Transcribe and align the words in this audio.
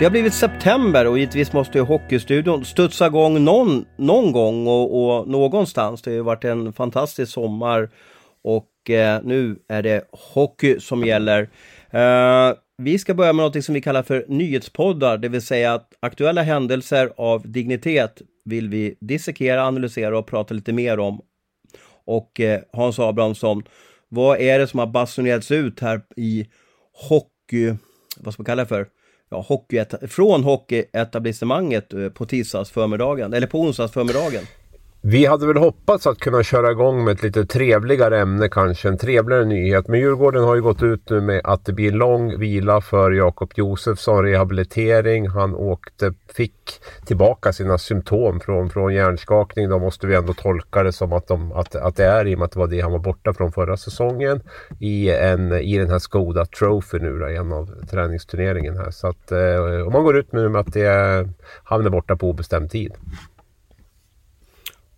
Det 0.00 0.06
har 0.06 0.10
blivit 0.10 0.34
september 0.34 1.06
och 1.06 1.18
givetvis 1.18 1.52
måste 1.52 1.78
ju 1.78 1.84
Hockeystudion 1.84 2.64
studsa 2.64 3.06
igång 3.06 3.44
någon, 3.44 3.84
någon 3.96 4.32
gång 4.32 4.66
och, 4.66 5.18
och 5.18 5.28
någonstans. 5.28 6.02
Det 6.02 6.10
har 6.10 6.14
ju 6.14 6.22
varit 6.22 6.44
en 6.44 6.72
fantastisk 6.72 7.32
sommar 7.32 7.90
och 8.42 8.90
eh, 8.90 9.20
nu 9.24 9.58
är 9.68 9.82
det 9.82 10.04
hockey 10.12 10.80
som 10.80 11.04
gäller. 11.04 11.50
Eh, 11.90 12.54
vi 12.78 12.98
ska 12.98 13.14
börja 13.14 13.32
med 13.32 13.44
något 13.44 13.64
som 13.64 13.74
vi 13.74 13.80
kallar 13.80 14.02
för 14.02 14.24
nyhetspoddar, 14.28 15.18
det 15.18 15.28
vill 15.28 15.42
säga 15.42 15.74
att 15.74 15.92
aktuella 16.00 16.42
händelser 16.42 17.12
av 17.16 17.50
dignitet 17.50 18.22
vill 18.44 18.68
vi 18.68 18.96
dissekera, 19.00 19.66
analysera 19.66 20.18
och 20.18 20.26
prata 20.26 20.54
lite 20.54 20.72
mer 20.72 20.98
om. 20.98 21.20
Och 22.04 22.40
eh, 22.40 22.60
Hans 22.72 22.98
Abrahamsson, 22.98 23.62
vad 24.08 24.40
är 24.40 24.58
det 24.58 24.66
som 24.66 24.78
har 24.78 24.86
basunerats 24.86 25.50
ut 25.50 25.80
här 25.80 26.00
i 26.16 26.46
hockey, 27.08 27.74
vad 28.16 28.34
ska 28.34 28.40
man 28.40 28.46
kalla 28.46 28.62
det 28.62 28.68
för? 28.68 28.99
Ja, 29.30 29.44
hockey, 29.48 29.84
från 30.08 30.44
hockeyetablissemanget 30.44 31.92
eh, 31.92 32.08
på 32.08 32.26
tisdags 32.26 32.70
förmiddagen, 32.70 33.34
eller 33.34 33.46
på 33.46 33.60
onsdags 33.60 33.92
förmiddagen. 33.92 34.44
Vi 35.02 35.26
hade 35.26 35.46
väl 35.46 35.56
hoppats 35.56 36.06
att 36.06 36.18
kunna 36.18 36.42
köra 36.42 36.70
igång 36.70 37.04
med 37.04 37.12
ett 37.12 37.22
lite 37.22 37.46
trevligare 37.46 38.20
ämne 38.20 38.48
kanske, 38.48 38.88
en 38.88 38.98
trevligare 38.98 39.44
nyhet. 39.44 39.88
Men 39.88 40.00
Djurgården 40.00 40.44
har 40.44 40.54
ju 40.54 40.62
gått 40.62 40.82
ut 40.82 41.10
nu 41.10 41.20
med 41.20 41.40
att 41.44 41.64
det 41.64 41.72
blir 41.72 41.92
lång 41.92 42.38
vila 42.38 42.80
för 42.80 43.10
Jakob 43.10 43.52
Josefsson, 43.54 44.24
rehabilitering. 44.24 45.28
Han 45.28 45.54
åkte, 45.54 46.14
fick 46.34 46.54
tillbaka 47.06 47.52
sina 47.52 47.78
symptom 47.78 48.40
från, 48.40 48.70
från 48.70 48.94
hjärnskakning. 48.94 49.68
Då 49.68 49.78
måste 49.78 50.06
vi 50.06 50.14
ändå 50.14 50.34
tolka 50.34 50.82
det 50.82 50.92
som 50.92 51.12
att, 51.12 51.28
de, 51.28 51.52
att, 51.52 51.74
att 51.74 51.96
det 51.96 52.04
är 52.04 52.26
i 52.26 52.34
och 52.34 52.38
med 52.38 52.46
att 52.46 52.52
det 52.52 52.58
var 52.58 52.66
det 52.66 52.80
han 52.80 52.92
var 52.92 52.98
borta 52.98 53.34
från 53.34 53.52
förra 53.52 53.76
säsongen. 53.76 54.40
I, 54.78 55.10
en, 55.10 55.52
i 55.52 55.78
den 55.78 55.90
här 55.90 55.98
Skoda 55.98 56.46
Trophy 56.46 56.98
nu 56.98 57.18
då, 57.18 57.26
en 57.26 57.52
av 57.52 57.86
träningsturneringen 57.90 58.76
här. 58.76 58.90
Så 58.90 59.06
att 59.06 59.32
eh, 59.32 59.86
om 59.86 59.92
man 59.92 60.04
går 60.04 60.16
ut 60.16 60.32
med 60.32 60.56
att 60.56 60.72
det 60.72 60.86
är, 60.86 61.28
han 61.64 61.86
är 61.86 61.90
borta 61.90 62.16
på 62.16 62.30
obestämd 62.30 62.70
tid. 62.70 62.92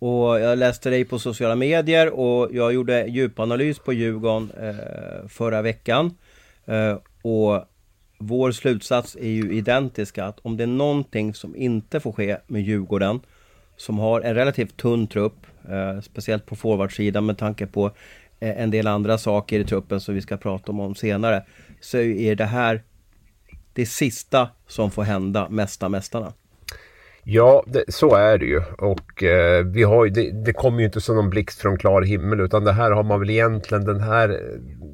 Och 0.03 0.39
jag 0.39 0.57
läste 0.57 0.89
dig 0.89 1.05
på 1.05 1.19
sociala 1.19 1.55
medier 1.55 2.09
och 2.09 2.49
jag 2.53 2.73
gjorde 2.73 3.05
djupanalys 3.07 3.79
på 3.79 3.93
Djurgården 3.93 4.51
eh, 4.61 5.27
förra 5.27 5.61
veckan. 5.61 6.17
Eh, 6.65 6.97
och 7.21 7.65
vår 8.17 8.51
slutsats 8.51 9.15
är 9.15 9.29
ju 9.29 9.53
identiska 9.53 10.25
att 10.25 10.39
om 10.39 10.57
det 10.57 10.63
är 10.63 10.67
någonting 10.67 11.33
som 11.33 11.55
inte 11.55 11.99
får 11.99 12.11
ske 12.11 12.37
med 12.47 12.61
Djurgården 12.61 13.19
som 13.77 13.99
har 13.99 14.21
en 14.21 14.35
relativt 14.35 14.77
tunn 14.77 15.07
trupp, 15.07 15.45
eh, 15.69 16.01
speciellt 16.01 16.45
på 16.45 16.55
forwardsidan 16.55 17.25
med 17.25 17.37
tanke 17.37 17.67
på 17.67 17.85
eh, 18.39 18.61
en 18.61 18.71
del 18.71 18.87
andra 18.87 19.17
saker 19.17 19.59
i 19.59 19.65
truppen 19.65 20.01
som 20.01 20.15
vi 20.15 20.21
ska 20.21 20.37
prata 20.37 20.71
om, 20.71 20.79
om 20.79 20.95
senare, 20.95 21.45
så 21.81 21.97
är 21.97 22.35
det 22.35 22.45
här 22.45 22.83
det 23.73 23.85
sista 23.85 24.49
som 24.67 24.91
får 24.91 25.03
hända 25.03 25.49
Mästa 25.49 25.89
Mästarna. 25.89 26.33
Ja, 27.25 27.63
det, 27.67 27.83
så 27.87 28.15
är 28.15 28.37
det 28.37 28.45
ju. 28.45 28.61
Och 28.77 29.23
eh, 29.23 29.65
vi 29.65 29.83
har 29.83 30.07
det, 30.07 30.31
det 30.45 30.53
kommer 30.53 30.79
ju 30.79 30.85
inte 30.85 31.01
som 31.01 31.15
någon 31.15 31.29
blixt 31.29 31.61
från 31.61 31.77
klar 31.77 32.01
himmel 32.01 32.39
utan 32.39 32.63
det 32.63 32.71
här 32.71 32.91
har 32.91 33.03
man 33.03 33.19
väl 33.19 33.29
egentligen 33.29 33.85
den 33.85 33.99
här 34.01 34.41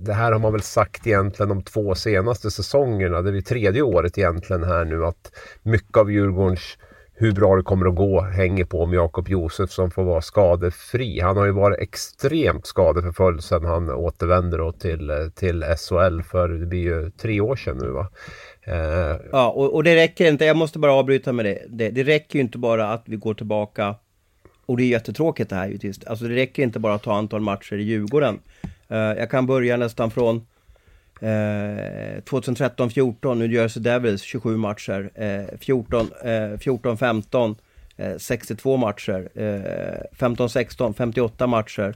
Det 0.06 0.14
här 0.14 0.32
har 0.32 0.40
man 0.40 0.52
väl 0.52 0.62
sagt 0.62 1.08
egentligen 1.08 1.50
de 1.50 1.62
två 1.62 1.96
senaste 1.96 2.52
säsongerna. 2.52 3.22
Det 3.22 3.38
är 3.38 3.42
tredje 3.42 3.82
året 3.82 4.18
egentligen 4.18 4.64
här 4.64 4.86
nu 4.86 5.06
att 5.06 5.32
mycket 5.64 5.98
av 5.98 6.12
Djurgårdens 6.12 6.78
hur 7.22 7.32
bra 7.32 7.56
det 7.56 7.64
kommer 7.64 7.88
att 7.88 7.96
gå 7.96 8.22
hänger 8.22 8.66
på 8.66 8.84
om 8.84 8.94
Jakob 8.94 9.30
Josefsson 9.30 9.92
får 9.92 10.04
vara 10.04 10.22
skadefri. 10.22 11.20
Han 11.20 11.38
har 11.38 11.46
ju 11.46 11.52
varit 11.52 11.80
extremt 11.80 12.66
skadeförföljd 12.66 13.44
sedan 13.44 13.66
han 13.66 13.90
återvände 13.90 14.74
till, 14.80 15.10
eh, 15.10 15.16
till 15.36 15.64
SHL 15.64 16.22
för 16.22 16.50
det 16.50 16.66
blir 16.66 16.80
ju 16.80 17.12
tre 17.12 17.42
år 17.42 17.56
sedan 17.56 17.78
nu 17.78 17.90
va. 17.90 18.10
Uh, 18.68 19.18
ja, 19.32 19.50
och, 19.50 19.74
och, 19.74 19.84
det 19.84 19.96
räcker 19.96 20.28
inte, 20.28 20.46
jag 20.46 20.58
måste 20.58 20.80
bara 20.80 20.94
avbryta 20.94 21.34
med 21.34 21.46
det. 21.46 21.66
det. 21.68 21.90
det. 21.90 22.04
räcker 22.04 22.36
ju 22.36 22.42
inte 22.42 22.58
bara 22.58 22.94
att 22.94 23.04
vi 23.06 23.16
går 23.16 23.34
tillbaka, 23.34 23.96
och 24.66 24.78
det 24.78 24.84
är 24.84 24.88
jättetråkigt 24.88 25.50
det 25.50 25.56
här 25.56 25.68
givetvis. 25.68 26.04
Alltså 26.04 26.26
det 26.26 26.36
räcker 26.36 26.64
inte 26.64 26.80
bara 26.80 26.94
att 26.94 27.04
ta 27.04 27.14
antal 27.14 27.42
matcher 27.42 27.76
i 27.76 27.84
Djurgården. 27.84 28.40
Uh, 28.92 28.98
jag 28.98 29.32
kan 29.32 29.46
börja 29.46 29.78
nästan 29.78 30.12
från 30.12 30.36
eh, 31.22 31.30
uh, 31.30 32.22
2013-14, 32.22 33.36
New 33.36 33.52
Jersey 33.52 33.84
Devils 33.84 34.22
27 34.22 34.58
matcher. 34.58 35.10
14-15 35.58 37.56
62 38.18 38.78
matcher. 38.78 39.30
15-16 40.16 40.94
58 40.94 41.48
matcher. 41.48 41.96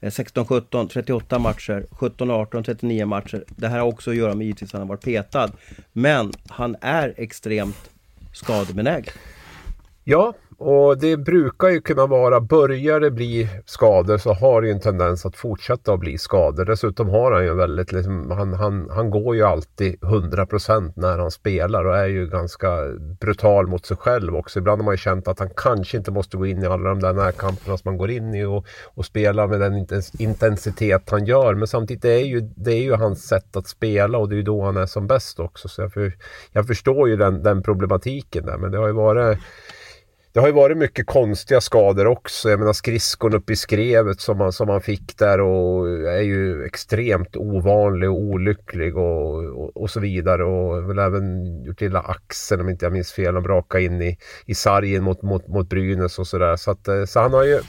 Eh, 0.00 0.10
16-17, 0.10 0.88
38 0.88 1.38
matcher, 1.38 1.86
17-18, 1.90 2.62
39 2.64 3.06
matcher. 3.06 3.44
Det 3.48 3.68
här 3.68 3.78
har 3.78 3.86
också 3.86 4.10
att 4.10 4.16
göra 4.16 4.34
med 4.34 4.46
givetvis 4.46 4.68
att 4.68 4.72
han 4.72 4.80
har 4.80 4.88
varit 4.88 5.04
petad. 5.04 5.50
Men 5.92 6.32
han 6.48 6.76
är 6.80 7.14
extremt 7.16 7.90
skadebenägen. 8.32 9.14
Ja, 10.04 10.34
och 10.62 10.98
det 10.98 11.16
brukar 11.16 11.68
ju 11.68 11.80
kunna 11.80 12.06
vara, 12.06 12.40
börjar 12.40 13.00
det 13.00 13.10
bli 13.10 13.48
skador 13.66 14.18
så 14.18 14.32
har 14.32 14.62
det 14.62 14.68
ju 14.68 14.72
en 14.72 14.80
tendens 14.80 15.26
att 15.26 15.36
fortsätta 15.36 15.92
att 15.92 16.00
bli 16.00 16.18
skador. 16.18 16.64
Dessutom 16.64 17.08
har 17.08 17.32
han 17.32 17.44
ju 17.44 17.54
väldigt, 17.54 17.92
liksom, 17.92 18.30
han, 18.30 18.52
han, 18.52 18.90
han 18.90 19.10
går 19.10 19.36
ju 19.36 19.42
alltid 19.42 20.00
100% 20.00 20.92
när 20.96 21.18
han 21.18 21.30
spelar 21.30 21.84
och 21.84 21.96
är 21.96 22.06
ju 22.06 22.26
ganska 22.26 22.68
brutal 23.20 23.66
mot 23.66 23.86
sig 23.86 23.96
själv 23.96 24.36
också. 24.36 24.58
Ibland 24.58 24.80
har 24.80 24.84
man 24.84 24.94
ju 24.94 24.98
känt 24.98 25.28
att 25.28 25.38
han 25.38 25.50
kanske 25.56 25.96
inte 25.96 26.10
måste 26.10 26.36
gå 26.36 26.46
in 26.46 26.62
i 26.62 26.66
alla 26.66 26.88
de 26.88 27.00
där 27.00 27.12
närkamperna 27.12 27.76
som 27.76 27.90
man 27.90 27.98
går 27.98 28.10
in 28.10 28.34
i 28.34 28.44
och, 28.44 28.66
och 28.94 29.04
spela 29.04 29.46
med 29.46 29.60
den 29.60 29.86
intensitet 30.18 31.10
han 31.10 31.24
gör. 31.24 31.54
Men 31.54 31.68
samtidigt 31.68 32.02
det 32.02 32.12
är 32.12 32.26
ju 32.26 32.40
det 32.40 32.72
är 32.72 32.82
ju 32.82 32.94
hans 32.94 33.28
sätt 33.28 33.56
att 33.56 33.66
spela 33.66 34.18
och 34.18 34.28
det 34.28 34.34
är 34.34 34.36
ju 34.38 34.42
då 34.42 34.62
han 34.62 34.76
är 34.76 34.86
som 34.86 35.06
bäst 35.06 35.40
också. 35.40 35.68
Så 35.68 35.82
jag, 35.82 35.92
för, 35.92 36.12
jag 36.52 36.66
förstår 36.66 37.08
ju 37.08 37.16
den, 37.16 37.42
den 37.42 37.62
problematiken 37.62 38.46
där 38.46 38.58
men 38.58 38.70
det 38.70 38.78
har 38.78 38.86
ju 38.86 38.92
varit 38.92 39.38
det 40.32 40.40
har 40.40 40.46
ju 40.46 40.52
varit 40.52 40.78
mycket 40.78 41.06
konstiga 41.06 41.60
skador 41.60 42.06
också. 42.06 42.50
Jag 42.50 42.58
menar 42.58 42.72
skridskon 42.72 43.34
uppe 43.34 43.52
i 43.52 43.56
skrevet 43.56 44.20
som 44.20 44.38
man, 44.38 44.52
som 44.52 44.66
man 44.66 44.80
fick 44.80 45.18
där 45.18 45.40
och 45.40 45.88
är 45.88 46.20
ju 46.20 46.64
extremt 46.64 47.36
ovanlig 47.36 48.10
och 48.10 48.20
olycklig 48.20 48.96
och, 48.96 49.44
och, 49.44 49.76
och 49.76 49.90
så 49.90 50.00
vidare. 50.00 50.44
Och 50.44 50.90
väl 50.90 50.98
även 50.98 51.62
gjort 51.64 51.82
illa 51.82 52.00
axeln 52.00 52.60
om 52.60 52.68
inte 52.68 52.84
jag 52.84 52.92
minns 52.92 53.12
fel 53.12 53.36
och 53.36 53.42
braka 53.42 53.80
in 53.80 54.02
i, 54.02 54.18
i 54.46 54.54
sargen 54.54 55.02
mot, 55.02 55.22
mot, 55.22 55.48
mot 55.48 55.68
Brynäs 55.68 56.18
och 56.18 56.26
sådär. 56.26 56.56
Så, 56.56 56.70
att, 56.70 56.88
eh, 56.88 57.04
så 57.04 57.20
han 57.20 57.32
har 57.32 57.44
ju 57.44 57.60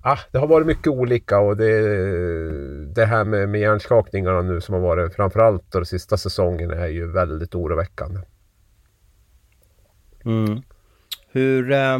Ah, 0.00 0.18
det 0.32 0.38
har 0.38 0.46
varit 0.46 0.66
mycket 0.66 0.86
olika 0.86 1.38
och 1.38 1.56
det, 1.56 1.80
det 2.94 3.06
här 3.06 3.24
med, 3.24 3.48
med 3.48 3.60
hjärnskakningarna 3.60 4.42
nu 4.42 4.60
som 4.60 4.74
har 4.74 4.82
varit 4.82 5.14
framförallt 5.14 5.72
de 5.72 5.84
sista 5.84 6.16
säsongen 6.16 6.70
är 6.70 6.86
ju 6.86 7.12
väldigt 7.12 7.54
oroväckande. 7.54 8.20
Mm. 10.24 10.62
Hur 11.36 11.72
eh, 11.72 11.98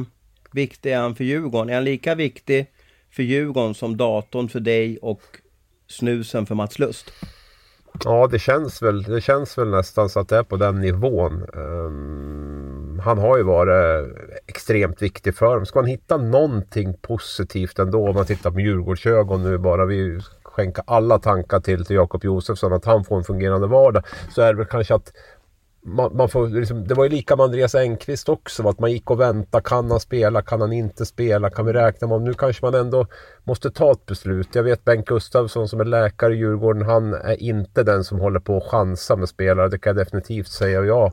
viktig 0.52 0.92
är 0.92 0.98
han 0.98 1.14
för 1.14 1.24
Djurgården? 1.24 1.70
Är 1.70 1.74
han 1.74 1.84
lika 1.84 2.14
viktig 2.14 2.66
för 3.10 3.22
Djurgården 3.22 3.74
som 3.74 3.96
datorn 3.96 4.48
för 4.48 4.60
dig 4.60 4.98
och 4.98 5.22
snusen 5.88 6.46
för 6.46 6.54
Mats 6.54 6.78
Lust? 6.78 7.12
Ja, 8.04 8.26
det 8.26 8.38
känns 8.38 8.82
väl, 8.82 9.02
det 9.02 9.20
känns 9.20 9.58
väl 9.58 9.68
nästan 9.68 10.08
så 10.08 10.20
att 10.20 10.28
det 10.28 10.36
är 10.36 10.42
på 10.42 10.56
den 10.56 10.80
nivån. 10.80 11.44
Um, 11.54 13.00
han 13.04 13.18
har 13.18 13.36
ju 13.36 13.42
varit 13.42 14.16
extremt 14.46 15.02
viktig 15.02 15.34
för 15.34 15.54
dem. 15.54 15.66
Ska 15.66 15.78
man 15.78 15.88
hitta 15.88 16.16
någonting 16.16 16.94
positivt 17.02 17.78
ändå 17.78 18.08
om 18.08 18.14
man 18.14 18.26
tittar 18.26 18.50
på 18.50 18.60
Djurgårdsögon 18.60 19.42
nu 19.42 19.58
bara. 19.58 19.84
Vi 19.86 20.20
skänka 20.56 20.82
alla 20.86 21.18
tankar 21.18 21.60
till, 21.60 21.84
till 21.84 21.96
Jakob 21.96 22.24
Josefsson 22.24 22.72
att 22.72 22.84
han 22.84 23.04
får 23.04 23.16
en 23.16 23.24
fungerande 23.24 23.66
vardag. 23.66 24.02
Så 24.34 24.42
är 24.42 24.52
det 24.52 24.58
väl 24.58 24.66
kanske 24.66 24.94
att 24.94 25.12
man, 25.86 26.16
man 26.16 26.28
får, 26.28 26.48
liksom, 26.48 26.88
det 26.88 26.94
var 26.94 27.04
ju 27.04 27.10
lika 27.10 27.36
med 27.36 27.44
Andreas 27.44 27.74
Engqvist 27.74 28.28
också. 28.28 28.68
Att 28.68 28.78
man 28.78 28.92
gick 28.92 29.10
och 29.10 29.20
väntade. 29.20 29.64
Kan 29.64 29.90
han 29.90 30.00
spela? 30.00 30.42
Kan 30.42 30.60
han 30.60 30.72
inte 30.72 31.06
spela? 31.06 31.50
Kan 31.50 31.66
vi 31.66 31.72
räkna 31.72 32.06
med 32.06 32.14
honom? 32.14 32.28
Nu 32.28 32.34
kanske 32.34 32.64
man 32.64 32.74
ändå 32.74 33.06
måste 33.44 33.70
ta 33.70 33.92
ett 33.92 34.06
beslut. 34.06 34.48
Jag 34.54 34.62
vet 34.62 34.84
Bengt 34.84 35.06
Gustafsson 35.06 35.68
som 35.68 35.80
är 35.80 35.84
läkare 35.84 36.34
i 36.34 36.36
Djurgården. 36.36 36.82
Han 36.82 37.14
är 37.14 37.42
inte 37.42 37.82
den 37.82 38.04
som 38.04 38.20
håller 38.20 38.40
på 38.40 38.56
att 38.56 38.66
chansa 38.70 39.16
med 39.16 39.28
spelare. 39.28 39.68
Det 39.68 39.78
kan 39.78 39.96
jag 39.96 40.06
definitivt 40.06 40.48
säga. 40.48 40.80
Och 40.80 40.86
jag, 40.86 41.12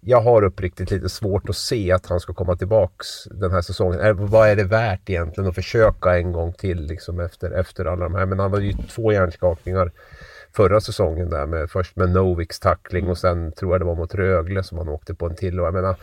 jag 0.00 0.20
har 0.20 0.44
uppriktigt 0.44 0.90
lite 0.90 1.08
svårt 1.08 1.48
att 1.48 1.56
se 1.56 1.92
att 1.92 2.06
han 2.06 2.20
ska 2.20 2.34
komma 2.34 2.56
tillbaks 2.56 3.24
den 3.24 3.50
här 3.50 3.62
säsongen. 3.62 4.26
Vad 4.26 4.48
är 4.48 4.56
det 4.56 4.64
värt 4.64 5.10
egentligen 5.10 5.48
att 5.48 5.54
försöka 5.54 6.18
en 6.18 6.32
gång 6.32 6.52
till 6.52 6.80
liksom 6.82 7.20
efter, 7.20 7.50
efter 7.50 7.84
alla 7.84 8.04
de 8.04 8.14
här? 8.14 8.26
Men 8.26 8.38
han 8.38 8.50
var 8.50 8.58
ju 8.58 8.72
två 8.72 9.12
hjärnskakningar 9.12 9.92
förra 10.52 10.80
säsongen 10.80 11.30
där 11.30 11.46
med 11.46 11.70
först 11.70 11.96
med 11.96 12.10
Noviks 12.10 12.60
tackling 12.60 13.08
och 13.08 13.18
sen 13.18 13.52
tror 13.52 13.74
jag 13.74 13.80
det 13.80 13.84
var 13.84 13.96
mot 13.96 14.14
Rögle 14.14 14.62
som 14.62 14.78
han 14.78 14.88
åkte 14.88 15.14
på 15.14 15.26
en 15.26 15.36
till. 15.36 15.60
Och 15.60 15.66
jag 15.66 15.74
menar, 15.74 15.96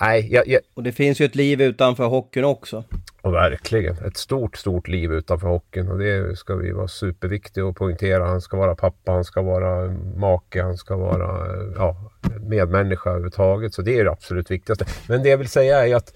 nej, 0.00 0.32
jag, 0.32 0.48
jag... 0.48 0.60
Och 0.74 0.82
det 0.82 0.92
finns 0.92 1.20
ju 1.20 1.24
ett 1.24 1.34
liv 1.34 1.62
utanför 1.62 2.06
hockeyn 2.06 2.44
också. 2.44 2.84
Och 3.22 3.34
verkligen, 3.34 4.04
ett 4.04 4.16
stort, 4.16 4.56
stort 4.56 4.88
liv 4.88 5.12
utanför 5.12 5.48
hockeyn 5.48 5.88
och 5.88 5.98
det 5.98 6.38
ska 6.38 6.54
vi 6.54 6.72
vara 6.72 6.88
superviktiga 6.88 7.68
att 7.68 7.76
poängtera. 7.76 8.26
Han 8.26 8.40
ska 8.40 8.56
vara 8.56 8.74
pappa, 8.74 9.12
han 9.12 9.24
ska 9.24 9.42
vara 9.42 9.96
make, 10.16 10.62
han 10.62 10.76
ska 10.76 10.96
vara 10.96 11.46
ja, 11.76 12.10
medmänniska 12.40 13.10
överhuvudtaget. 13.10 13.74
Så 13.74 13.82
det 13.82 13.98
är 13.98 14.04
det 14.04 14.10
absolut 14.10 14.50
viktigaste. 14.50 14.84
Men 15.08 15.22
det 15.22 15.28
jag 15.28 15.38
vill 15.38 15.48
säga 15.48 15.86
är 15.86 15.96
att 15.96 16.12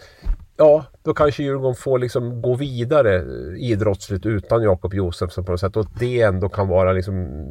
ja, 0.56 0.84
då 1.02 1.14
kanske 1.14 1.42
Djurgården 1.42 1.74
får 1.74 1.98
liksom 1.98 2.42
gå 2.42 2.54
vidare 2.54 3.16
eh, 3.16 3.70
idrottsligt 3.70 4.26
utan 4.26 4.62
Jakob 4.62 4.94
Josefsson 4.94 5.44
på 5.44 5.52
något 5.52 5.60
sätt. 5.60 5.76
Och 5.76 5.82
att 5.82 5.98
det 5.98 6.22
ändå 6.22 6.48
kan 6.48 6.68
vara 6.68 6.92
liksom, 6.92 7.46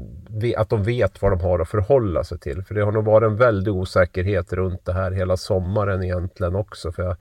att 0.58 0.70
de 0.70 0.84
vet 0.84 1.22
vad 1.22 1.32
de 1.32 1.42
har 1.42 1.60
att 1.60 1.70
förhålla 1.70 2.24
sig 2.24 2.40
till. 2.40 2.64
För 2.64 2.76
det 2.76 2.82
har 2.82 2.92
nog 2.92 3.06
varit 3.06 3.28
en 3.28 3.38
väldig 3.38 3.74
osäkerhet 3.74 4.54
runt 4.54 4.86
det 4.86 4.94
här 4.94 5.12
hela 5.12 5.38
sommaren 5.38 6.04
egentligen 6.04 6.56
också. 6.56 6.92
För 6.92 7.04
jag, 7.04 7.18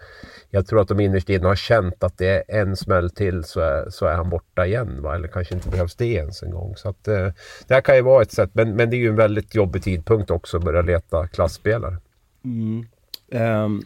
jag 0.51 0.67
tror 0.67 0.81
att 0.81 0.89
de 0.89 1.01
innerst 1.01 1.29
inne 1.29 1.47
har 1.47 1.57
känt 1.57 2.05
att 2.05 2.19
det 2.19 2.29
är 2.29 2.61
en 2.61 2.77
smäll 2.77 3.11
till 3.11 3.45
så 3.45 3.61
är, 3.61 3.91
så 3.91 4.07
är 4.07 4.15
han 4.15 4.31
borta 4.31 4.67
igen. 4.67 5.03
Va? 5.03 5.15
Eller 5.15 5.29
kanske 5.29 5.55
inte 5.55 5.69
behövs 5.69 5.97
det 5.97 6.07
ens 6.07 6.43
en 6.43 6.51
gång. 6.51 6.77
Så 6.77 6.89
att, 6.89 7.09
eh, 7.09 7.29
det 7.67 7.75
här 7.75 7.81
kan 7.81 7.97
ju 7.97 8.03
vara 8.03 8.23
ett 8.23 8.33
sätt. 8.33 8.51
Men, 8.53 8.77
men 8.77 8.91
det 8.91 8.97
är 8.97 8.99
ju 8.99 9.09
en 9.09 9.17
väldigt 9.17 9.55
jobbig 9.55 9.83
tidpunkt 9.83 10.31
också 10.31 10.57
att 10.57 10.65
börja 10.65 10.83
leta 10.83 11.27
klassspelare. 11.27 11.97
Mm. 12.45 12.87
Um. 13.31 13.85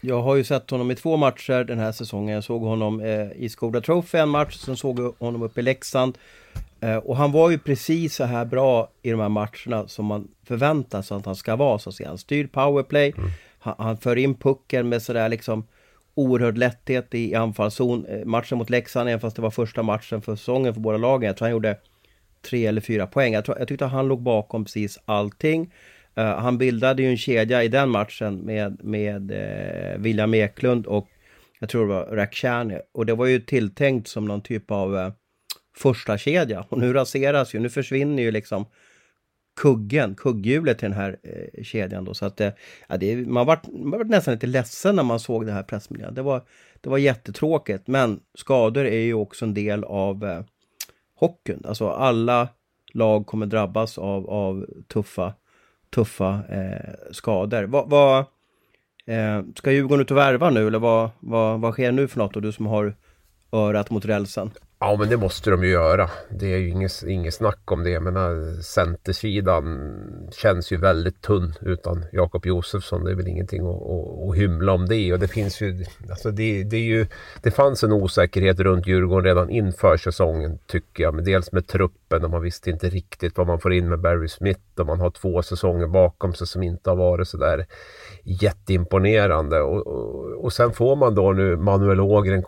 Jag 0.00 0.22
har 0.22 0.36
ju 0.36 0.44
sett 0.44 0.70
honom 0.70 0.90
i 0.90 0.94
två 0.94 1.16
matcher 1.16 1.64
den 1.64 1.78
här 1.78 1.92
säsongen. 1.92 2.34
Jag 2.34 2.44
såg 2.44 2.62
honom 2.62 3.00
eh, 3.00 3.32
i 3.36 3.48
Skoda 3.48 3.80
Trophy 3.80 4.18
en 4.18 4.28
match, 4.28 4.56
sen 4.56 4.76
såg 4.76 5.00
jag 5.00 5.14
honom 5.18 5.42
uppe 5.42 5.60
i 5.60 5.62
Leksand. 5.62 6.18
Eh, 6.80 6.96
och 6.96 7.16
han 7.16 7.32
var 7.32 7.50
ju 7.50 7.58
precis 7.58 8.14
så 8.14 8.24
här 8.24 8.44
bra 8.44 8.90
i 9.02 9.10
de 9.10 9.20
här 9.20 9.28
matcherna 9.28 9.88
som 9.88 10.06
man 10.06 10.28
förväntar 10.44 11.02
sig 11.02 11.16
att 11.16 11.26
han 11.26 11.36
ska 11.36 11.56
vara. 11.56 11.78
Så 11.78 11.88
att 11.88 11.94
säga. 11.94 12.08
Han 12.08 12.18
styr 12.18 12.46
powerplay, 12.46 13.14
mm. 13.16 13.30
han, 13.58 13.74
han 13.78 13.96
för 13.96 14.16
in 14.16 14.34
pucken 14.34 14.88
med 14.88 15.02
sådär 15.02 15.28
liksom 15.28 15.66
oerhörd 16.14 16.58
lätthet 16.58 17.14
i, 17.14 17.34
anfallszon. 17.34 18.06
Eh, 18.06 18.24
matchen 18.24 18.58
mot 18.58 18.70
Leksand, 18.70 19.08
även 19.08 19.20
fast 19.20 19.36
det 19.36 19.42
var 19.42 19.50
första 19.50 19.82
matchen 19.82 20.22
för 20.22 20.36
säsongen 20.36 20.74
för 20.74 20.80
båda 20.80 20.98
lagen, 20.98 21.26
jag 21.26 21.36
tror 21.36 21.46
han 21.46 21.52
gjorde 21.52 21.76
tre 22.50 22.66
eller 22.66 22.80
fyra 22.80 23.06
poäng. 23.06 23.32
Jag, 23.32 23.44
tror, 23.44 23.58
jag 23.58 23.68
tyckte 23.68 23.84
han 23.84 24.08
låg 24.08 24.22
bakom 24.22 24.64
precis 24.64 24.98
allting. 25.04 25.72
Uh, 26.18 26.24
han 26.24 26.58
bildade 26.58 27.02
ju 27.02 27.08
en 27.08 27.16
kedja 27.16 27.64
i 27.64 27.68
den 27.68 27.90
matchen 27.90 28.36
med, 28.36 28.84
med 28.84 29.30
uh, 29.30 30.02
William 30.02 30.34
Eklund 30.34 30.86
och 30.86 31.08
jag 31.60 31.68
tror 31.68 31.88
det 31.88 31.94
var 31.94 32.04
Rakhshani. 32.16 32.78
Och 32.92 33.06
det 33.06 33.14
var 33.14 33.26
ju 33.26 33.40
tilltänkt 33.40 34.08
som 34.08 34.24
någon 34.24 34.42
typ 34.42 34.70
av 34.70 34.94
uh, 34.94 35.10
första 35.76 36.18
kedja 36.18 36.66
Och 36.68 36.78
nu 36.78 36.92
raseras 36.92 37.54
ju, 37.54 37.58
nu 37.58 37.68
försvinner 37.68 38.22
ju 38.22 38.30
liksom 38.30 38.66
kuggen, 39.56 40.14
kugghjulet 40.14 40.78
till 40.78 40.88
den 40.88 40.98
här 40.98 41.16
eh, 41.22 41.62
kedjan 41.64 42.04
då. 42.04 42.14
Så 42.14 42.26
att 42.26 42.40
eh, 42.40 42.50
ja, 42.88 42.96
det, 42.96 43.16
man, 43.16 43.46
var, 43.46 43.60
man 43.72 43.98
var 43.98 44.04
nästan 44.04 44.34
lite 44.34 44.46
ledsen 44.46 44.96
när 44.96 45.02
man 45.02 45.20
såg 45.20 45.46
det 45.46 45.52
här 45.52 45.62
pressmeddelandet. 45.62 46.16
Det 46.16 46.22
var, 46.22 46.42
det 46.80 46.90
var 46.90 46.98
jättetråkigt, 46.98 47.86
men 47.86 48.20
skador 48.34 48.86
är 48.86 49.00
ju 49.00 49.14
också 49.14 49.44
en 49.44 49.54
del 49.54 49.84
av 49.84 50.24
eh, 50.24 50.40
hockeyn. 51.14 51.62
Alltså 51.64 51.88
alla 51.88 52.48
lag 52.92 53.26
kommer 53.26 53.46
drabbas 53.46 53.98
av, 53.98 54.30
av 54.30 54.66
tuffa 54.88 55.34
tuffa 55.90 56.40
eh, 56.48 56.94
skador. 57.12 57.64
Vad, 57.64 57.90
vad, 57.90 58.18
eh, 59.06 59.42
ska 59.54 59.72
Djurgården 59.72 60.00
ut 60.00 60.10
och 60.10 60.16
värva 60.16 60.50
nu 60.50 60.66
eller 60.66 60.78
vad, 60.78 61.10
vad, 61.20 61.60
vad 61.60 61.72
sker 61.72 61.92
nu 61.92 62.08
för 62.08 62.18
något? 62.18 62.36
Och 62.36 62.42
du 62.42 62.52
som 62.52 62.66
har 62.66 62.94
örat 63.52 63.90
mot 63.90 64.04
rälsen. 64.04 64.50
Ja 64.78 64.96
men 64.98 65.08
det 65.08 65.16
måste 65.16 65.50
de 65.50 65.64
ju 65.64 65.70
göra. 65.70 66.10
Det 66.30 66.52
är 66.52 66.58
ju 66.58 66.68
inget, 66.68 67.02
inget 67.02 67.34
snack 67.34 67.72
om 67.72 67.84
det. 67.84 67.90
Jag 67.90 68.02
menar 68.02 68.62
centersidan 68.62 69.92
känns 70.32 70.72
ju 70.72 70.76
väldigt 70.76 71.22
tunn 71.22 71.54
utan 71.60 72.04
Jakob 72.12 72.46
Josefsson. 72.46 73.04
Det 73.04 73.10
är 73.10 73.14
väl 73.14 73.28
ingenting 73.28 73.60
att, 73.60 73.82
att, 73.82 74.28
att 74.28 74.36
hymla 74.36 74.72
om 74.72 74.86
det. 74.86 75.12
Och 75.12 75.18
det 75.18 75.28
finns 75.28 75.60
ju, 75.60 75.84
alltså 76.10 76.30
det, 76.30 76.64
det, 76.64 76.76
är 76.76 76.80
ju, 76.80 77.06
det 77.42 77.50
fanns 77.50 77.84
en 77.84 77.92
osäkerhet 77.92 78.60
runt 78.60 78.86
Djurgården 78.86 79.24
redan 79.24 79.50
inför 79.50 79.96
säsongen 79.96 80.58
tycker 80.66 81.02
jag. 81.02 81.14
Men 81.14 81.24
dels 81.24 81.52
med 81.52 81.66
truppen 81.66 82.24
och 82.24 82.30
man 82.30 82.42
visste 82.42 82.70
inte 82.70 82.88
riktigt 82.88 83.36
vad 83.36 83.46
man 83.46 83.60
får 83.60 83.72
in 83.72 83.88
med 83.88 84.00
Barry 84.00 84.28
Smith. 84.28 84.60
Och 84.82 84.86
man 84.86 85.00
har 85.00 85.10
två 85.10 85.42
säsonger 85.42 85.86
bakom 85.86 86.34
sig 86.34 86.46
som 86.46 86.62
inte 86.62 86.90
har 86.90 86.96
varit 86.96 87.28
sådär 87.28 87.66
jätteimponerande. 88.24 89.60
Och, 89.60 89.86
och, 89.86 90.44
och 90.44 90.52
sen 90.52 90.72
får 90.72 90.96
man 90.96 91.14
då 91.14 91.32
nu 91.32 91.56
Manuel 91.56 92.00
Ågren 92.00 92.42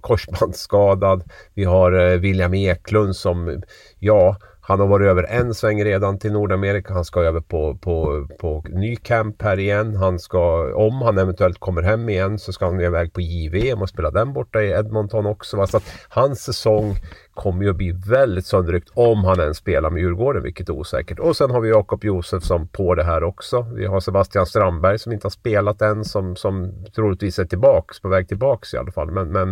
korsbandsskadad. 0.00 1.24
Vi 1.54 1.64
har 1.64 1.92
eh, 1.92 2.18
William 2.18 2.54
Eklund 2.54 3.16
som, 3.16 3.62
ja, 3.98 4.36
han 4.68 4.80
har 4.80 4.86
varit 4.86 5.06
över 5.06 5.22
en 5.22 5.54
sväng 5.54 5.84
redan 5.84 6.18
till 6.18 6.32
Nordamerika. 6.32 6.94
Han 6.94 7.04
ska 7.04 7.22
över 7.22 7.40
på, 7.40 7.74
på, 7.76 8.28
på 8.38 8.64
ny 8.68 8.96
camp 8.96 9.42
här 9.42 9.58
igen. 9.58 9.96
Han 9.96 10.18
ska, 10.18 10.74
om 10.74 11.02
han 11.02 11.18
eventuellt 11.18 11.58
kommer 11.58 11.82
hem 11.82 12.08
igen 12.08 12.38
så 12.38 12.52
ska 12.52 12.66
han 12.66 12.80
iväg 12.80 13.12
på 13.12 13.20
JVM 13.20 13.82
och 13.82 13.88
spela 13.88 14.10
den 14.10 14.32
borta 14.32 14.62
i 14.62 14.70
Edmonton 14.70 15.26
också. 15.26 15.66
Så 15.66 15.76
att 15.76 15.82
hans 16.08 16.42
säsong 16.42 16.94
kommer 17.34 17.64
ju 17.64 17.70
att 17.70 17.76
bli 17.76 17.92
väldigt 18.08 18.46
sönderryckt 18.46 18.90
om 18.94 19.24
han 19.24 19.40
ens 19.40 19.56
spelar 19.56 19.90
med 19.90 20.02
Djurgården, 20.02 20.42
vilket 20.42 20.68
är 20.68 20.72
osäkert. 20.72 21.18
Och 21.18 21.36
sen 21.36 21.50
har 21.50 21.60
vi 21.60 21.68
Jakob 21.68 22.04
Josefsson 22.04 22.68
på 22.68 22.94
det 22.94 23.04
här 23.04 23.22
också. 23.22 23.66
Vi 23.74 23.86
har 23.86 24.00
Sebastian 24.00 24.46
Strandberg 24.46 24.98
som 24.98 25.12
inte 25.12 25.24
har 25.24 25.30
spelat 25.30 25.82
än, 25.82 26.04
som, 26.04 26.36
som 26.36 26.84
troligtvis 26.94 27.38
är 27.38 27.44
tillbaks, 27.44 28.00
på 28.00 28.08
väg 28.08 28.28
tillbaks 28.28 28.74
i 28.74 28.76
alla 28.76 28.92
fall. 28.92 29.10
Men, 29.10 29.32
men 29.32 29.50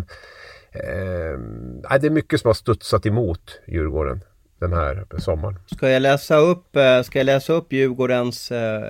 eh, 0.73 1.99
det 2.01 2.07
är 2.07 2.11
mycket 2.11 2.41
som 2.41 2.49
har 2.49 2.55
studsat 2.55 3.07
emot 3.07 3.61
Djurgården 3.67 4.21
den 4.69 4.79
här 4.79 5.07
sommaren. 5.19 5.59
Ska 5.67 5.91
jag 5.91 6.03
läsa 6.03 6.37
upp, 6.37 6.77
eh, 6.77 7.03
ska 7.03 7.19
jag 7.19 7.27
läsa 7.27 7.53
upp 7.53 7.73
Djurgårdens 7.73 8.51
eh, 8.51 8.83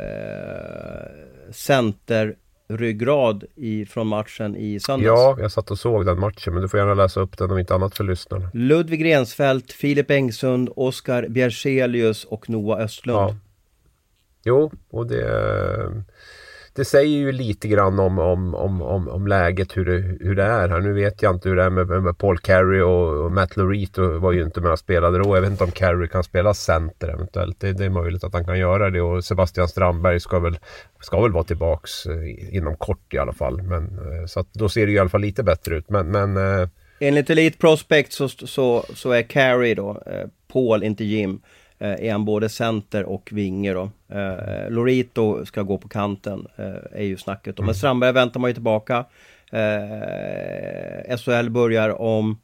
center 1.53 2.35
ryggrad 2.69 3.45
i, 3.55 3.87
från 3.87 4.07
matchen 4.07 4.57
i 4.57 4.81
söndags. 4.81 5.07
Ja, 5.07 5.37
jag 5.41 5.53
satt 5.53 5.71
och 5.71 5.79
såg 5.79 6.07
den 6.07 6.21
matchen 6.21 6.53
men 6.53 6.63
du 6.63 6.69
får 6.69 6.81
gärna 6.81 6.95
läsa 6.95 7.21
upp 7.21 7.39
den 7.39 7.51
om 7.51 7.59
inte 7.59 7.75
annat 7.75 7.97
för 7.97 8.05
lyssnarna. 8.05 8.51
Ludvig 8.55 9.05
Rensfeldt, 9.05 9.73
Filip 9.73 10.11
Engsund, 10.11 10.71
Oskar 10.77 11.27
Bjerselius 11.29 12.25
och 12.25 12.51
Noah 12.51 12.81
Östlund. 12.81 13.19
Ja. 13.19 13.37
Jo, 14.45 14.73
och 14.91 15.07
det 15.07 15.25
det 16.77 16.85
säger 16.85 17.19
ju 17.19 17.33
lite 17.33 17.69
grann 17.69 17.99
om, 17.99 18.19
om, 18.19 18.55
om, 18.55 18.83
om, 18.83 19.09
om 19.09 19.27
läget 19.27 19.77
hur 19.77 19.85
det, 19.85 20.27
hur 20.27 20.35
det 20.35 20.43
är 20.43 20.69
här. 20.69 20.81
Nu 20.81 20.93
vet 20.93 21.23
jag 21.23 21.35
inte 21.35 21.49
hur 21.49 21.57
det 21.57 21.63
är 21.63 21.71
med, 21.71 21.87
med 22.03 22.19
Paul 22.19 22.39
Carey 22.39 22.81
och, 22.81 23.25
och 23.25 23.33
Matt 23.33 23.57
Lorito 23.57 24.19
var 24.19 24.33
ju 24.33 24.43
inte 24.43 24.61
med 24.61 24.73
och 24.73 24.79
spelade 24.79 25.19
då. 25.19 25.37
Jag 25.37 25.41
vet 25.41 25.51
inte 25.51 25.65
om 25.65 25.71
Carey 25.71 26.09
kan 26.09 26.25
spela 26.25 26.55
center 26.55 27.09
eventuellt. 27.09 27.61
Det, 27.61 27.73
det, 27.73 27.85
är 27.85 27.91
möjligt 27.91 28.25
att 28.25 28.33
han 28.33 28.45
kan 28.45 28.59
göra 28.59 28.91
det 28.91 29.01
och 29.01 29.25
Sebastian 29.25 29.69
Strandberg 29.69 30.21
ska 30.21 30.39
väl, 30.39 30.59
ska 31.01 31.21
väl 31.21 31.33
vara 31.33 31.45
tillbaks 31.45 32.07
eh, 32.07 32.57
inom 32.57 32.77
kort 32.77 33.15
i 33.15 33.19
alla 33.19 33.33
fall. 33.33 33.63
Men, 33.63 33.85
eh, 33.85 34.27
så 34.27 34.41
att 34.41 34.53
då 34.53 34.69
ser 34.69 34.87
det 34.87 34.93
i 34.93 34.99
alla 34.99 35.11
fall 35.11 35.21
lite 35.21 35.43
bättre 35.43 35.77
ut. 35.77 35.91
Men, 35.91 36.11
men 36.11 36.37
eh, 36.37 36.69
Enligt 36.99 37.31
Elite 37.31 37.59
Prospect 37.59 38.13
så, 38.13 38.29
så, 38.29 38.85
så 38.95 39.11
är 39.11 39.23
Carey 39.23 39.75
då, 39.75 40.03
Paul, 40.53 40.83
inte 40.83 41.05
Jim, 41.05 41.41
är 41.79 42.13
han 42.13 42.25
både 42.25 42.49
center 42.49 43.05
och 43.05 43.29
vinge 43.33 43.73
då. 43.73 43.91
Eh, 44.09 44.71
Lorito 44.71 45.47
ska 45.47 45.63
gå 45.63 45.79
på 45.79 45.89
kanten, 45.89 46.47
eh, 46.57 47.01
är 47.01 47.05
ju 47.05 47.17
snacket. 47.17 47.59
Mm. 47.59 47.67
Men 47.67 47.75
Strandberg 47.75 48.13
väntar 48.13 48.41
man 48.41 48.51
ju 48.51 48.55
tillbaka. 48.55 49.05
Eh, 49.53 51.17
SHL 51.17 51.51
börjar 51.51 52.01
om 52.01 52.39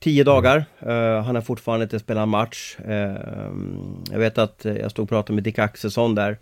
tio 0.00 0.24
dagar. 0.24 0.64
Uh, 0.86 1.20
han 1.20 1.34
har 1.34 1.42
fortfarande 1.42 1.82
inte 1.82 1.98
spelat 1.98 2.22
en 2.22 2.28
match. 2.28 2.76
Uh, 2.88 2.94
jag 4.10 4.18
vet 4.18 4.38
att 4.38 4.64
jag 4.64 4.90
stod 4.90 5.02
och 5.02 5.08
pratade 5.08 5.34
med 5.34 5.44
Dick 5.44 5.58
Axelsson 5.58 6.14
där 6.14 6.38